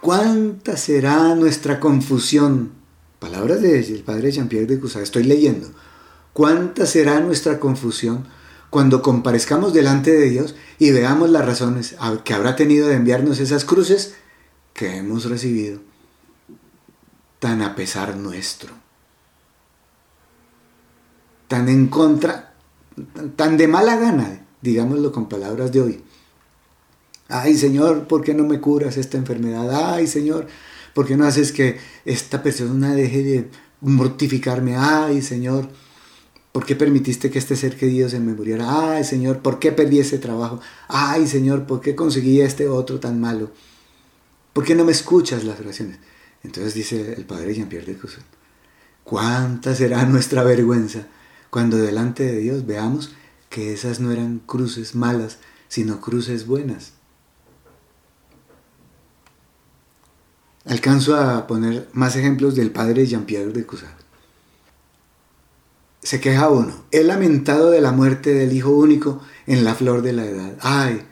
¿Cuánta 0.00 0.76
será 0.76 1.34
nuestra 1.34 1.78
confusión? 1.78 2.72
Palabras 3.18 3.60
del 3.60 4.02
padre 4.02 4.32
Jean-Pierre 4.32 4.66
de 4.66 4.80
Cusat, 4.80 5.02
estoy 5.02 5.24
leyendo. 5.24 5.70
¿Cuánta 6.40 6.86
será 6.86 7.20
nuestra 7.20 7.60
confusión 7.60 8.24
cuando 8.70 9.02
comparezcamos 9.02 9.74
delante 9.74 10.10
de 10.10 10.30
Dios 10.30 10.54
y 10.78 10.90
veamos 10.90 11.28
las 11.28 11.44
razones 11.44 11.96
que 12.24 12.32
habrá 12.32 12.56
tenido 12.56 12.88
de 12.88 12.94
enviarnos 12.94 13.40
esas 13.40 13.66
cruces 13.66 14.14
que 14.72 14.96
hemos 14.96 15.26
recibido 15.26 15.80
tan 17.40 17.60
a 17.60 17.76
pesar 17.76 18.16
nuestro? 18.16 18.72
Tan 21.46 21.68
en 21.68 21.88
contra, 21.88 22.54
tan 23.36 23.58
de 23.58 23.68
mala 23.68 23.96
gana, 23.96 24.46
digámoslo 24.62 25.12
con 25.12 25.28
palabras 25.28 25.70
de 25.72 25.82
hoy 25.82 26.04
Ay 27.28 27.54
Señor, 27.54 28.06
¿por 28.06 28.24
qué 28.24 28.32
no 28.32 28.44
me 28.44 28.62
curas 28.62 28.96
esta 28.96 29.18
enfermedad? 29.18 29.92
Ay 29.92 30.06
Señor, 30.06 30.46
¿por 30.94 31.06
qué 31.06 31.18
no 31.18 31.26
haces 31.26 31.52
que 31.52 31.78
esta 32.06 32.42
persona 32.42 32.94
deje 32.94 33.22
de 33.22 33.50
mortificarme? 33.82 34.76
Ay 34.78 35.20
Señor, 35.20 35.68
¿por 36.52 36.66
qué 36.66 36.76
permitiste 36.76 37.30
que 37.30 37.38
este 37.38 37.56
ser 37.56 37.76
querido 37.76 38.08
se 38.08 38.20
me 38.20 38.34
muriera? 38.34 38.94
Ay 38.94 39.04
Señor, 39.04 39.40
¿por 39.40 39.58
qué 39.58 39.72
perdí 39.72 40.00
ese 40.00 40.18
trabajo? 40.18 40.60
Ay 40.88 41.26
Señor, 41.26 41.66
¿por 41.66 41.80
qué 41.80 41.94
conseguí 41.94 42.40
este 42.40 42.68
otro 42.68 43.00
tan 43.00 43.20
malo? 43.20 43.50
¿Por 44.52 44.64
qué 44.64 44.74
no 44.74 44.84
me 44.84 44.92
escuchas 44.92 45.44
las 45.44 45.60
oraciones? 45.60 45.98
Entonces 46.42 46.74
dice 46.74 47.14
el 47.14 47.24
Padre 47.24 47.54
Jean-Pierre 47.54 47.86
de 47.92 47.98
Cousin, 47.98 48.24
¿cuánta 49.04 49.74
será 49.74 50.04
nuestra 50.06 50.42
vergüenza 50.42 51.06
cuando 51.50 51.76
delante 51.76 52.24
de 52.24 52.38
Dios 52.38 52.66
veamos 52.66 53.14
que 53.48 53.72
esas 53.72 54.00
no 54.00 54.12
eran 54.12 54.40
cruces 54.40 54.94
malas, 54.94 55.38
sino 55.68 56.00
cruces 56.00 56.46
buenas? 56.46 56.92
Alcanzo 60.66 61.16
a 61.16 61.46
poner 61.46 61.88
más 61.92 62.16
ejemplos 62.16 62.54
del 62.54 62.70
padre 62.70 63.06
Jean-Pierre 63.06 63.52
de 63.52 63.64
Cusat. 63.64 63.99
Se 66.02 66.20
queja 66.20 66.48
uno, 66.48 66.84
he 66.92 67.04
lamentado 67.04 67.70
de 67.70 67.80
la 67.80 67.92
muerte 67.92 68.32
del 68.32 68.52
hijo 68.52 68.70
único 68.70 69.20
en 69.46 69.64
la 69.64 69.74
flor 69.74 70.00
de 70.00 70.14
la 70.14 70.24
edad. 70.24 70.56
Ay, 70.60 71.02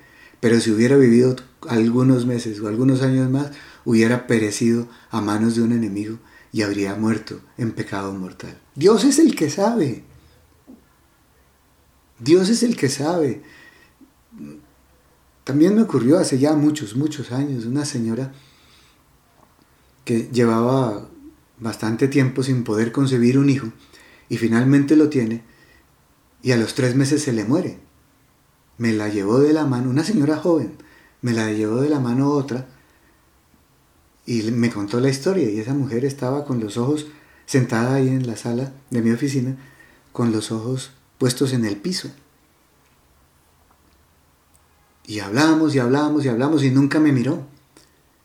pero 0.41 0.61
si 0.61 0.71
hubiera 0.71 0.97
vivido 0.97 1.37
algunos 1.69 2.25
meses 2.25 2.61
o 2.61 2.69
algunos 2.69 3.03
años 3.03 3.31
más, 3.31 3.51
hubiera 3.85 4.27
perecido 4.27 4.89
a 5.11 5.21
manos 5.21 5.57
de 5.57 5.63
un 5.63 5.73
enemigo 5.73 6.19
y 6.53 6.63
habría 6.63 6.95
muerto 6.95 7.41
en 7.59 7.73
pecado 7.73 8.13
mortal. 8.15 8.59
Dios 8.75 9.05
es 9.05 9.19
el 9.19 9.37
que 9.37 9.51
sabe. 9.51 10.05
Dios 12.19 12.49
es 12.49 12.63
el 12.63 12.77
que 12.77 12.89
sabe. 12.89 13.43
También 15.45 15.75
me 15.75 15.83
ocurrió 15.83 16.19
hace 16.19 16.39
ya 16.39 16.55
muchos, 16.55 16.97
muchos 16.97 17.31
años, 17.33 17.67
una 17.67 17.85
señora 17.85 18.33
que 20.05 20.29
llevaba 20.33 21.09
bastante 21.59 22.09
tiempo 22.09 22.43
sin 22.43 22.65
poder 22.65 22.93
concebir 22.93 23.39
un 23.39 23.51
hijo 23.51 23.69
y 24.29 24.37
finalmente 24.37 24.97
lo 24.97 25.09
tiene 25.09 25.43
y 26.43 26.53
a 26.53 26.57
los 26.57 26.75
tres 26.75 26.95
meses 26.95 27.23
se 27.23 27.33
le 27.33 27.45
muere. 27.45 27.79
Me 28.77 28.93
la 28.93 29.09
llevó 29.09 29.41
de 29.41 29.53
la 29.53 29.67
mano, 29.67 29.91
una 29.91 30.05
señora 30.05 30.37
joven, 30.37 30.75
me 31.21 31.33
la 31.33 31.51
llevó 31.53 31.81
de 31.81 31.89
la 31.89 32.01
mano 32.01 32.31
otra 32.31 32.69
y 34.25 34.43
me 34.43 34.71
contó 34.71 35.01
la 35.01 35.09
historia 35.09 35.51
y 35.51 35.59
esa 35.59 35.75
mujer 35.75 36.05
estaba 36.05 36.45
con 36.45 36.61
los 36.61 36.77
ojos 36.77 37.07
sentada 37.47 37.95
ahí 37.95 38.09
en 38.09 38.27
la 38.27 38.37
sala 38.37 38.73
de 38.91 39.03
mi 39.03 39.11
oficina 39.11 39.57
con 40.13 40.33
los 40.33 40.53
ojos 40.53 40.93
puestos 41.17 41.53
en 41.53 41.65
el 41.65 41.77
piso. 41.77 42.11
Y 45.07 45.21
hablamos 45.21 45.75
y 45.75 45.79
hablamos 45.79 46.25
y 46.25 46.29
hablamos 46.29 46.63
y 46.63 46.71
nunca 46.71 47.01
me 47.01 47.13
miró. 47.13 47.47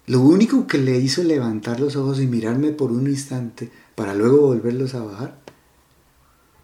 Lo 0.05 0.19
único 0.19 0.67
que 0.67 0.77
le 0.77 0.97
hizo 0.97 1.23
levantar 1.23 1.79
los 1.79 1.95
ojos 1.95 2.19
y 2.19 2.27
mirarme 2.27 2.71
por 2.71 2.91
un 2.91 3.07
instante 3.07 3.71
para 3.95 4.13
luego 4.13 4.47
volverlos 4.47 4.93
a 4.95 5.03
bajar 5.03 5.42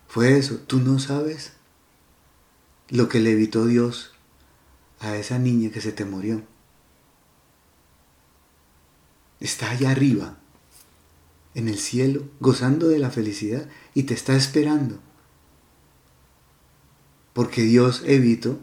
fue 0.09 0.37
eso. 0.37 0.55
Tú 0.57 0.81
no 0.81 0.99
sabes 0.99 1.53
lo 2.89 3.07
que 3.07 3.21
le 3.21 3.31
evitó 3.31 3.65
Dios 3.65 4.11
a 4.99 5.15
esa 5.15 5.39
niña 5.39 5.69
que 5.69 5.79
se 5.79 5.93
te 5.93 6.03
murió. 6.03 6.41
Está 9.39 9.69
allá 9.69 9.91
arriba, 9.91 10.37
en 11.53 11.69
el 11.69 11.79
cielo, 11.79 12.27
gozando 12.41 12.89
de 12.89 12.99
la 12.99 13.11
felicidad 13.11 13.69
y 13.93 14.03
te 14.03 14.13
está 14.13 14.35
esperando. 14.35 14.99
Porque 17.31 17.61
Dios 17.61 18.03
evitó, 18.05 18.59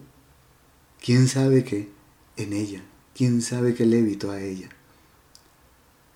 quién 1.00 1.28
sabe 1.28 1.64
qué, 1.64 1.88
en 2.36 2.52
ella. 2.52 2.82
¿Quién 3.14 3.40
sabe 3.40 3.72
qué 3.72 3.86
le 3.86 4.00
evitó 4.00 4.30
a 4.30 4.42
ella? 4.42 4.68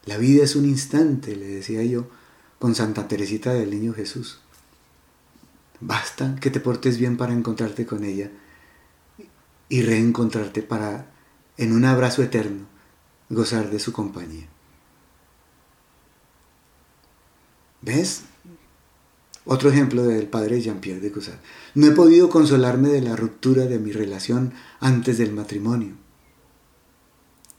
La 0.05 0.19
vida 0.19 0.45
es 0.45 0.55
un 0.55 0.67
instante, 0.67 1.35
le 1.35 1.47
decía 1.47 1.83
yo 1.83 2.11
con 2.59 2.75
Santa 2.75 3.09
Teresita 3.09 3.55
del 3.55 3.71
Niño 3.71 3.95
Jesús. 3.95 4.40
Basta 5.81 6.37
que 6.41 6.51
te 6.51 6.61
portes 6.61 6.99
bien 6.99 7.17
para 7.17 7.33
encontrarte 7.33 7.87
con 7.87 8.05
ella 8.05 8.31
y 9.69 9.83
reencontrarte 9.83 10.63
para, 10.63 11.11
en 11.57 11.73
un 11.73 11.85
abrazo 11.85 12.23
eterno, 12.23 12.67
gozar 13.31 13.71
de 13.71 13.79
su 13.79 13.93
compañía. 13.93 14.47
¿Ves? 17.81 18.25
Otro 19.47 19.71
ejemplo 19.71 20.05
del 20.05 20.27
padre 20.29 20.61
Jean-Pierre 20.61 21.01
de 21.01 21.11
Cusat. 21.11 21.41
No 21.75 21.87
he 21.87 21.93
podido 21.93 22.29
consolarme 22.29 22.89
de 22.89 23.01
la 23.01 23.17
ruptura 23.17 23.65
de 23.65 23.79
mi 23.79 23.91
relación 23.91 24.53
antes 24.81 25.17
del 25.17 25.33
matrimonio. 25.33 25.95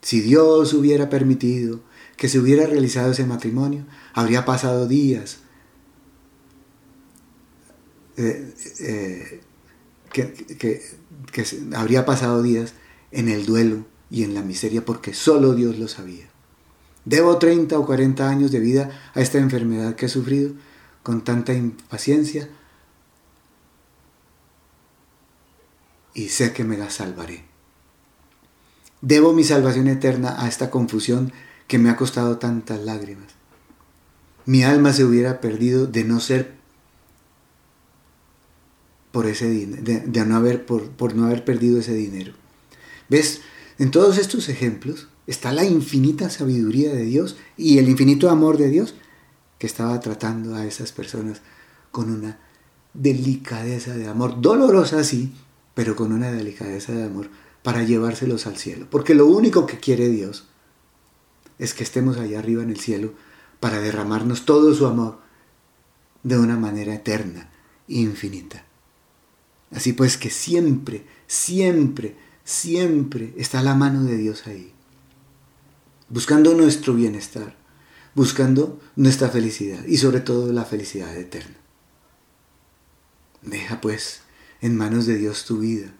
Si 0.02 0.22
Dios 0.22 0.74
hubiera 0.74 1.10
permitido 1.10 1.82
que 2.18 2.30
se 2.30 2.40
hubiera 2.40 2.68
realizado 2.68 3.12
ese 3.12 3.26
matrimonio, 3.26 3.86
habría 4.14 4.46
pasado 4.46 4.88
días, 4.88 5.40
eh, 8.18 8.54
eh, 8.80 9.42
que, 10.12 10.82
habría 11.76 12.06
pasado 12.06 12.42
días 12.42 12.74
en 13.12 13.30
el 13.30 13.46
duelo 13.46 13.86
y 14.10 14.24
en 14.24 14.34
la 14.34 14.42
miseria 14.42 14.84
porque 14.84 15.14
solo 15.14 15.54
Dios 15.54 15.78
lo 15.78 15.88
sabía. 15.88 16.30
Debo 17.06 17.38
30 17.38 17.78
o 17.80 17.86
40 17.86 18.30
años 18.30 18.52
de 18.52 18.60
vida 18.60 19.12
a 19.14 19.22
esta 19.22 19.38
enfermedad 19.38 19.96
que 19.96 20.06
he 20.06 20.10
sufrido 20.10 20.54
con 21.04 21.24
tanta 21.24 21.54
impaciencia 21.54 22.50
y 26.14 26.30
sé 26.30 26.54
que 26.54 26.64
me 26.64 26.78
la 26.78 26.90
salvaré. 26.90 27.46
Debo 29.02 29.34
mi 29.34 29.44
salvación 29.44 29.88
eterna 29.88 30.36
a 30.38 30.48
esta 30.48 30.70
confusión 30.70 31.32
que 31.68 31.80
me 31.80 31.90
ha 31.90 31.96
costado 31.96 32.38
tantas 32.38 32.82
lágrimas. 32.82 33.34
Mi 34.46 34.64
alma 34.64 34.94
se 34.94 35.06
hubiera 35.06 35.42
perdido 35.42 35.88
de 35.88 36.04
no 36.04 36.20
ser 36.20 36.61
por 39.12 39.26
ese 39.28 39.50
de, 39.50 40.26
no 40.26 40.36
haber, 40.36 40.66
por, 40.66 40.90
por 40.90 41.16
no 41.16 41.26
haber 41.26 41.44
perdido 41.44 41.80
ese 41.80 41.94
dinero. 41.94 42.34
¿Ves? 43.10 43.42
En 43.78 43.92
todos 43.92 44.18
estos 44.18 44.48
ejemplos 44.50 45.08
está 45.28 45.52
la 45.52 45.66
infinita 45.66 46.30
sabiduría 46.30 46.94
de 46.94 47.04
Dios 47.04 47.36
y 47.58 47.78
el 47.78 47.90
infinito 47.90 48.30
amor 48.30 48.58
de 48.58 48.70
Dios 48.70 48.96
que 49.58 49.68
estaba 49.68 50.00
tratando 50.00 50.56
a 50.56 50.66
esas 50.66 50.92
personas 50.92 51.42
con 51.92 52.10
una 52.10 52.40
delicadeza 52.94 53.96
de 53.96 54.08
amor, 54.08 54.42
dolorosa 54.42 55.04
sí, 55.04 55.34
pero 55.74 55.96
con 55.96 56.12
una 56.12 56.32
delicadeza 56.32 56.94
de 56.94 57.04
amor 57.04 57.30
para 57.64 57.84
llevárselos 57.84 58.48
al 58.48 58.58
cielo. 58.58 58.88
Porque 58.90 59.14
lo 59.14 59.28
único 59.28 59.66
que 59.66 59.80
quiere 59.80 60.10
Dios 60.10 60.48
es 61.60 61.74
que 61.74 61.84
estemos 61.84 62.18
allá 62.18 62.40
arriba 62.40 62.64
en 62.64 62.72
el 62.72 62.80
cielo 62.80 63.14
para 63.60 63.80
derramarnos 63.80 64.46
todo 64.46 64.74
su 64.74 64.88
amor 64.88 65.20
de 66.24 66.38
una 66.38 66.58
manera 66.58 66.96
eterna 66.96 67.50
infinita. 67.88 68.66
Así 69.72 69.94
pues 69.94 70.18
que 70.18 70.30
siempre, 70.30 71.06
siempre, 71.28 72.16
siempre 72.44 73.34
está 73.38 73.64
la 73.64 73.76
mano 73.76 74.04
de 74.04 74.18
Dios 74.18 74.48
ahí, 74.48 74.74
buscando 76.10 76.54
nuestro 76.54 76.94
bienestar, 76.94 77.56
buscando 78.14 78.80
nuestra 78.96 79.30
felicidad 79.30 79.84
y 79.86 79.98
sobre 79.98 80.20
todo 80.20 80.52
la 80.52 80.66
felicidad 80.66 81.16
eterna. 81.16 81.56
Deja 83.42 83.82
pues 83.82 84.22
en 84.62 84.78
manos 84.78 85.08
de 85.08 85.18
Dios 85.18 85.46
tu 85.46 85.58
vida 85.58 85.92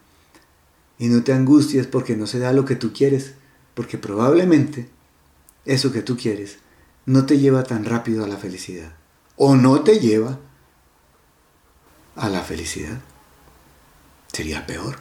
Y 0.98 1.08
no 1.08 1.24
te 1.24 1.32
angusties 1.32 1.88
porque 1.88 2.16
no 2.16 2.28
se 2.28 2.38
da 2.38 2.52
lo 2.52 2.64
que 2.64 2.76
tú 2.76 2.92
quieres, 2.92 3.34
porque 3.74 3.98
probablemente 3.98 4.88
eso 5.64 5.90
que 5.92 6.02
tú 6.02 6.16
quieres 6.16 6.58
no 7.06 7.26
te 7.26 7.38
lleva 7.38 7.64
tan 7.64 7.84
rápido 7.84 8.24
a 8.24 8.28
la 8.28 8.36
felicidad. 8.36 8.94
O 9.36 9.56
no 9.56 9.82
te 9.82 9.98
lleva 9.98 10.38
a 12.14 12.28
la 12.28 12.42
felicidad. 12.42 13.00
Sería 14.32 14.66
peor. 14.66 14.98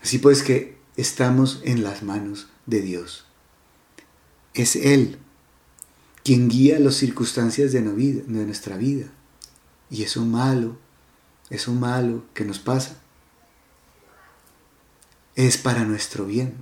Así 0.00 0.18
pues 0.18 0.42
que 0.42 0.78
estamos 0.96 1.60
en 1.64 1.82
las 1.82 2.02
manos 2.02 2.48
de 2.66 2.80
Dios. 2.80 3.26
Es 4.54 4.76
Él 4.76 5.18
quien 6.24 6.48
guía 6.48 6.78
las 6.78 6.96
circunstancias 6.96 7.72
de, 7.72 7.80
nuestra 7.80 8.76
vida. 8.76 9.06
Y 9.90 10.02
eso 10.02 10.24
malo, 10.24 10.76
eso 11.48 11.72
malo 11.72 12.24
que 12.34 12.44
nos 12.44 12.58
pasa, 12.58 13.00
es 15.36 15.56
para 15.56 15.84
nuestro 15.84 16.26
bien. 16.26 16.54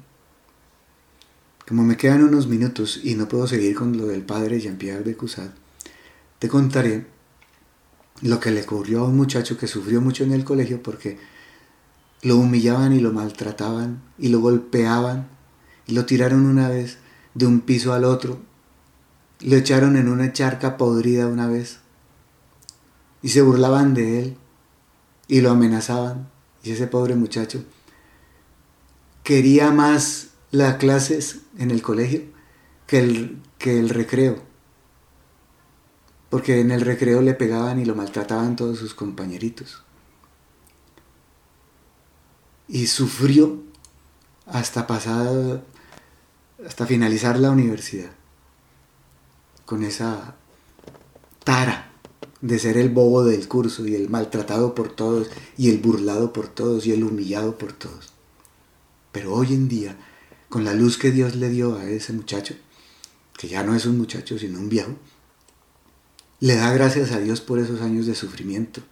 Como 1.66 1.82
me 1.82 1.96
quedan 1.96 2.22
unos 2.22 2.46
minutos 2.46 3.00
y 3.02 3.16
no 3.16 3.26
puedo 3.26 3.48
seguir 3.48 3.74
con 3.74 3.96
lo 3.96 4.06
del 4.06 4.22
padre 4.22 4.60
Jean-Pierre 4.60 5.02
de 5.02 5.16
Cusat, 5.16 5.50
te 6.38 6.48
contaré 6.48 7.06
lo 8.22 8.40
que 8.40 8.50
le 8.50 8.62
ocurrió 8.62 9.00
a 9.00 9.08
un 9.08 9.16
muchacho 9.16 9.58
que 9.58 9.66
sufrió 9.66 10.00
mucho 10.00 10.24
en 10.24 10.32
el 10.32 10.44
colegio 10.44 10.82
porque 10.82 11.18
lo 12.22 12.36
humillaban 12.36 12.92
y 12.92 13.00
lo 13.00 13.12
maltrataban 13.12 14.02
y 14.18 14.28
lo 14.28 14.40
golpeaban 14.40 15.28
y 15.86 15.92
lo 15.92 16.06
tiraron 16.06 16.46
una 16.46 16.68
vez 16.68 16.98
de 17.34 17.46
un 17.46 17.60
piso 17.60 17.92
al 17.92 18.04
otro, 18.04 18.40
lo 19.40 19.56
echaron 19.56 19.96
en 19.96 20.08
una 20.08 20.32
charca 20.32 20.76
podrida 20.76 21.26
una 21.26 21.46
vez 21.46 21.78
y 23.22 23.28
se 23.28 23.42
burlaban 23.42 23.94
de 23.94 24.20
él 24.20 24.36
y 25.28 25.40
lo 25.40 25.50
amenazaban 25.50 26.28
y 26.62 26.70
ese 26.70 26.86
pobre 26.86 27.14
muchacho 27.14 27.64
quería 29.26 29.72
más 29.72 30.28
las 30.52 30.76
clases 30.76 31.40
en 31.58 31.72
el 31.72 31.82
colegio 31.82 32.22
que 32.86 33.00
el, 33.00 33.42
que 33.58 33.80
el 33.80 33.88
recreo. 33.88 34.45
Porque 36.30 36.60
en 36.60 36.70
el 36.70 36.80
recreo 36.80 37.22
le 37.22 37.34
pegaban 37.34 37.80
y 37.80 37.84
lo 37.84 37.94
maltrataban 37.94 38.56
todos 38.56 38.78
sus 38.78 38.94
compañeritos. 38.94 39.82
Y 42.68 42.88
sufrió 42.88 43.62
hasta 44.46 44.86
pasar, 44.86 45.62
hasta 46.66 46.86
finalizar 46.86 47.38
la 47.38 47.50
universidad. 47.50 48.10
Con 49.64 49.84
esa 49.84 50.34
tara 51.44 51.92
de 52.40 52.58
ser 52.58 52.76
el 52.76 52.90
bobo 52.90 53.24
del 53.24 53.48
curso 53.48 53.86
y 53.86 53.94
el 53.94 54.08
maltratado 54.08 54.74
por 54.74 54.90
todos 54.94 55.28
y 55.56 55.70
el 55.70 55.78
burlado 55.78 56.32
por 56.32 56.48
todos 56.48 56.86
y 56.86 56.92
el 56.92 57.04
humillado 57.04 57.56
por 57.56 57.72
todos. 57.72 58.12
Pero 59.12 59.32
hoy 59.32 59.54
en 59.54 59.68
día 59.68 59.96
con 60.48 60.64
la 60.64 60.74
luz 60.74 60.98
que 60.98 61.10
Dios 61.10 61.36
le 61.36 61.48
dio 61.48 61.76
a 61.76 61.88
ese 61.88 62.12
muchacho, 62.12 62.54
que 63.36 63.48
ya 63.48 63.62
no 63.62 63.74
es 63.74 63.86
un 63.86 63.98
muchacho, 63.98 64.38
sino 64.38 64.58
un 64.58 64.68
viejo, 64.68 64.92
le 66.40 66.56
da 66.56 66.72
gracias 66.72 67.12
a 67.12 67.20
Dios 67.20 67.40
por 67.40 67.58
esos 67.58 67.80
años 67.80 68.06
de 68.06 68.14
sufrimiento, 68.14 68.82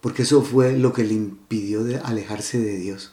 porque 0.00 0.22
eso 0.22 0.42
fue 0.42 0.76
lo 0.76 0.92
que 0.92 1.04
le 1.04 1.14
impidió 1.14 1.84
de 1.84 1.98
alejarse 1.98 2.58
de 2.58 2.76
Dios. 2.78 3.12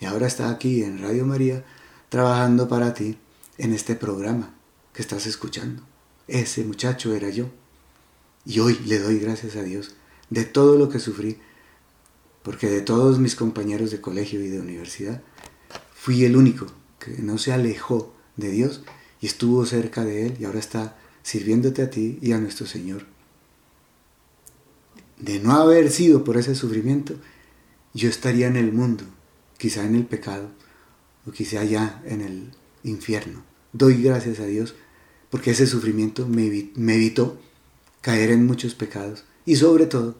Y 0.00 0.06
ahora 0.06 0.26
está 0.26 0.50
aquí 0.50 0.82
en 0.82 0.98
Radio 0.98 1.24
María 1.24 1.64
trabajando 2.08 2.68
para 2.68 2.94
ti 2.94 3.18
en 3.58 3.72
este 3.72 3.94
programa 3.94 4.54
que 4.92 5.02
estás 5.02 5.26
escuchando. 5.26 5.82
Ese 6.28 6.64
muchacho 6.64 7.14
era 7.14 7.30
yo. 7.30 7.46
Y 8.44 8.60
hoy 8.60 8.78
le 8.86 8.98
doy 8.98 9.18
gracias 9.18 9.56
a 9.56 9.62
Dios 9.62 9.94
de 10.30 10.44
todo 10.44 10.76
lo 10.76 10.88
que 10.88 10.98
sufrí, 10.98 11.38
porque 12.42 12.68
de 12.68 12.80
todos 12.80 13.18
mis 13.18 13.36
compañeros 13.36 13.90
de 13.90 14.00
colegio 14.00 14.42
y 14.42 14.48
de 14.48 14.60
universidad, 14.60 15.22
fui 15.94 16.24
el 16.24 16.36
único 16.36 16.66
que 16.98 17.18
no 17.22 17.38
se 17.38 17.52
alejó 17.52 18.14
de 18.36 18.50
Dios 18.50 18.82
y 19.20 19.26
estuvo 19.26 19.64
cerca 19.66 20.04
de 20.04 20.26
Él 20.26 20.36
y 20.38 20.44
ahora 20.44 20.58
está 20.58 20.96
sirviéndote 21.26 21.82
a 21.82 21.90
ti 21.90 22.18
y 22.22 22.30
a 22.30 22.38
nuestro 22.38 22.66
Señor. 22.66 23.04
De 25.18 25.40
no 25.40 25.54
haber 25.56 25.90
sido 25.90 26.22
por 26.22 26.36
ese 26.36 26.54
sufrimiento, 26.54 27.16
yo 27.94 28.08
estaría 28.08 28.46
en 28.46 28.56
el 28.56 28.72
mundo, 28.72 29.02
quizá 29.58 29.84
en 29.84 29.96
el 29.96 30.06
pecado 30.06 30.50
o 31.26 31.32
quizá 31.32 31.60
allá 31.60 32.00
en 32.04 32.20
el 32.20 32.52
infierno. 32.84 33.42
Doy 33.72 34.00
gracias 34.00 34.38
a 34.38 34.46
Dios 34.46 34.76
porque 35.28 35.50
ese 35.50 35.66
sufrimiento 35.66 36.28
me 36.28 36.46
evitó 36.46 37.40
caer 38.02 38.30
en 38.30 38.46
muchos 38.46 38.76
pecados 38.76 39.24
y 39.44 39.56
sobre 39.56 39.86
todo 39.86 40.16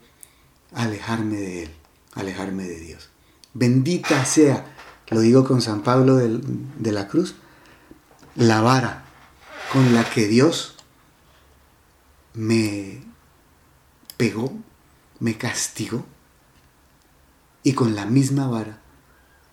alejarme 0.72 1.36
de 1.36 1.62
Él, 1.64 1.70
alejarme 2.14 2.64
de 2.64 2.80
Dios. 2.80 3.11
Bendita 3.54 4.24
sea 4.24 4.76
lo 5.09 5.20
digo 5.20 5.44
con 5.44 5.62
San 5.62 5.82
Pablo 5.82 6.16
de, 6.16 6.92
la 6.92 7.07
Cruz, 7.07 7.36
la 8.34 8.61
vara 8.61 9.04
con 9.72 9.94
la 9.94 10.09
que 10.09 10.26
Dios 10.26 10.75
me 12.37 13.03
pegó, 14.18 14.53
me 15.18 15.37
castigó 15.37 16.05
y 17.62 17.72
con 17.72 17.97
la 17.97 18.05
misma 18.05 18.47
vara 18.47 18.78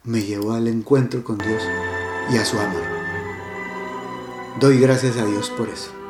me 0.03 0.21
llevó 0.21 0.51
al 0.51 0.67
encuentro 0.67 1.23
con 1.23 1.37
Dios 1.37 1.63
y 2.29 2.37
a 2.37 2.45
su 2.45 2.59
amor. 2.59 2.83
Doy 4.59 4.79
gracias 4.79 5.17
a 5.17 5.25
Dios 5.25 5.49
por 5.49 5.69
eso. 5.69 6.02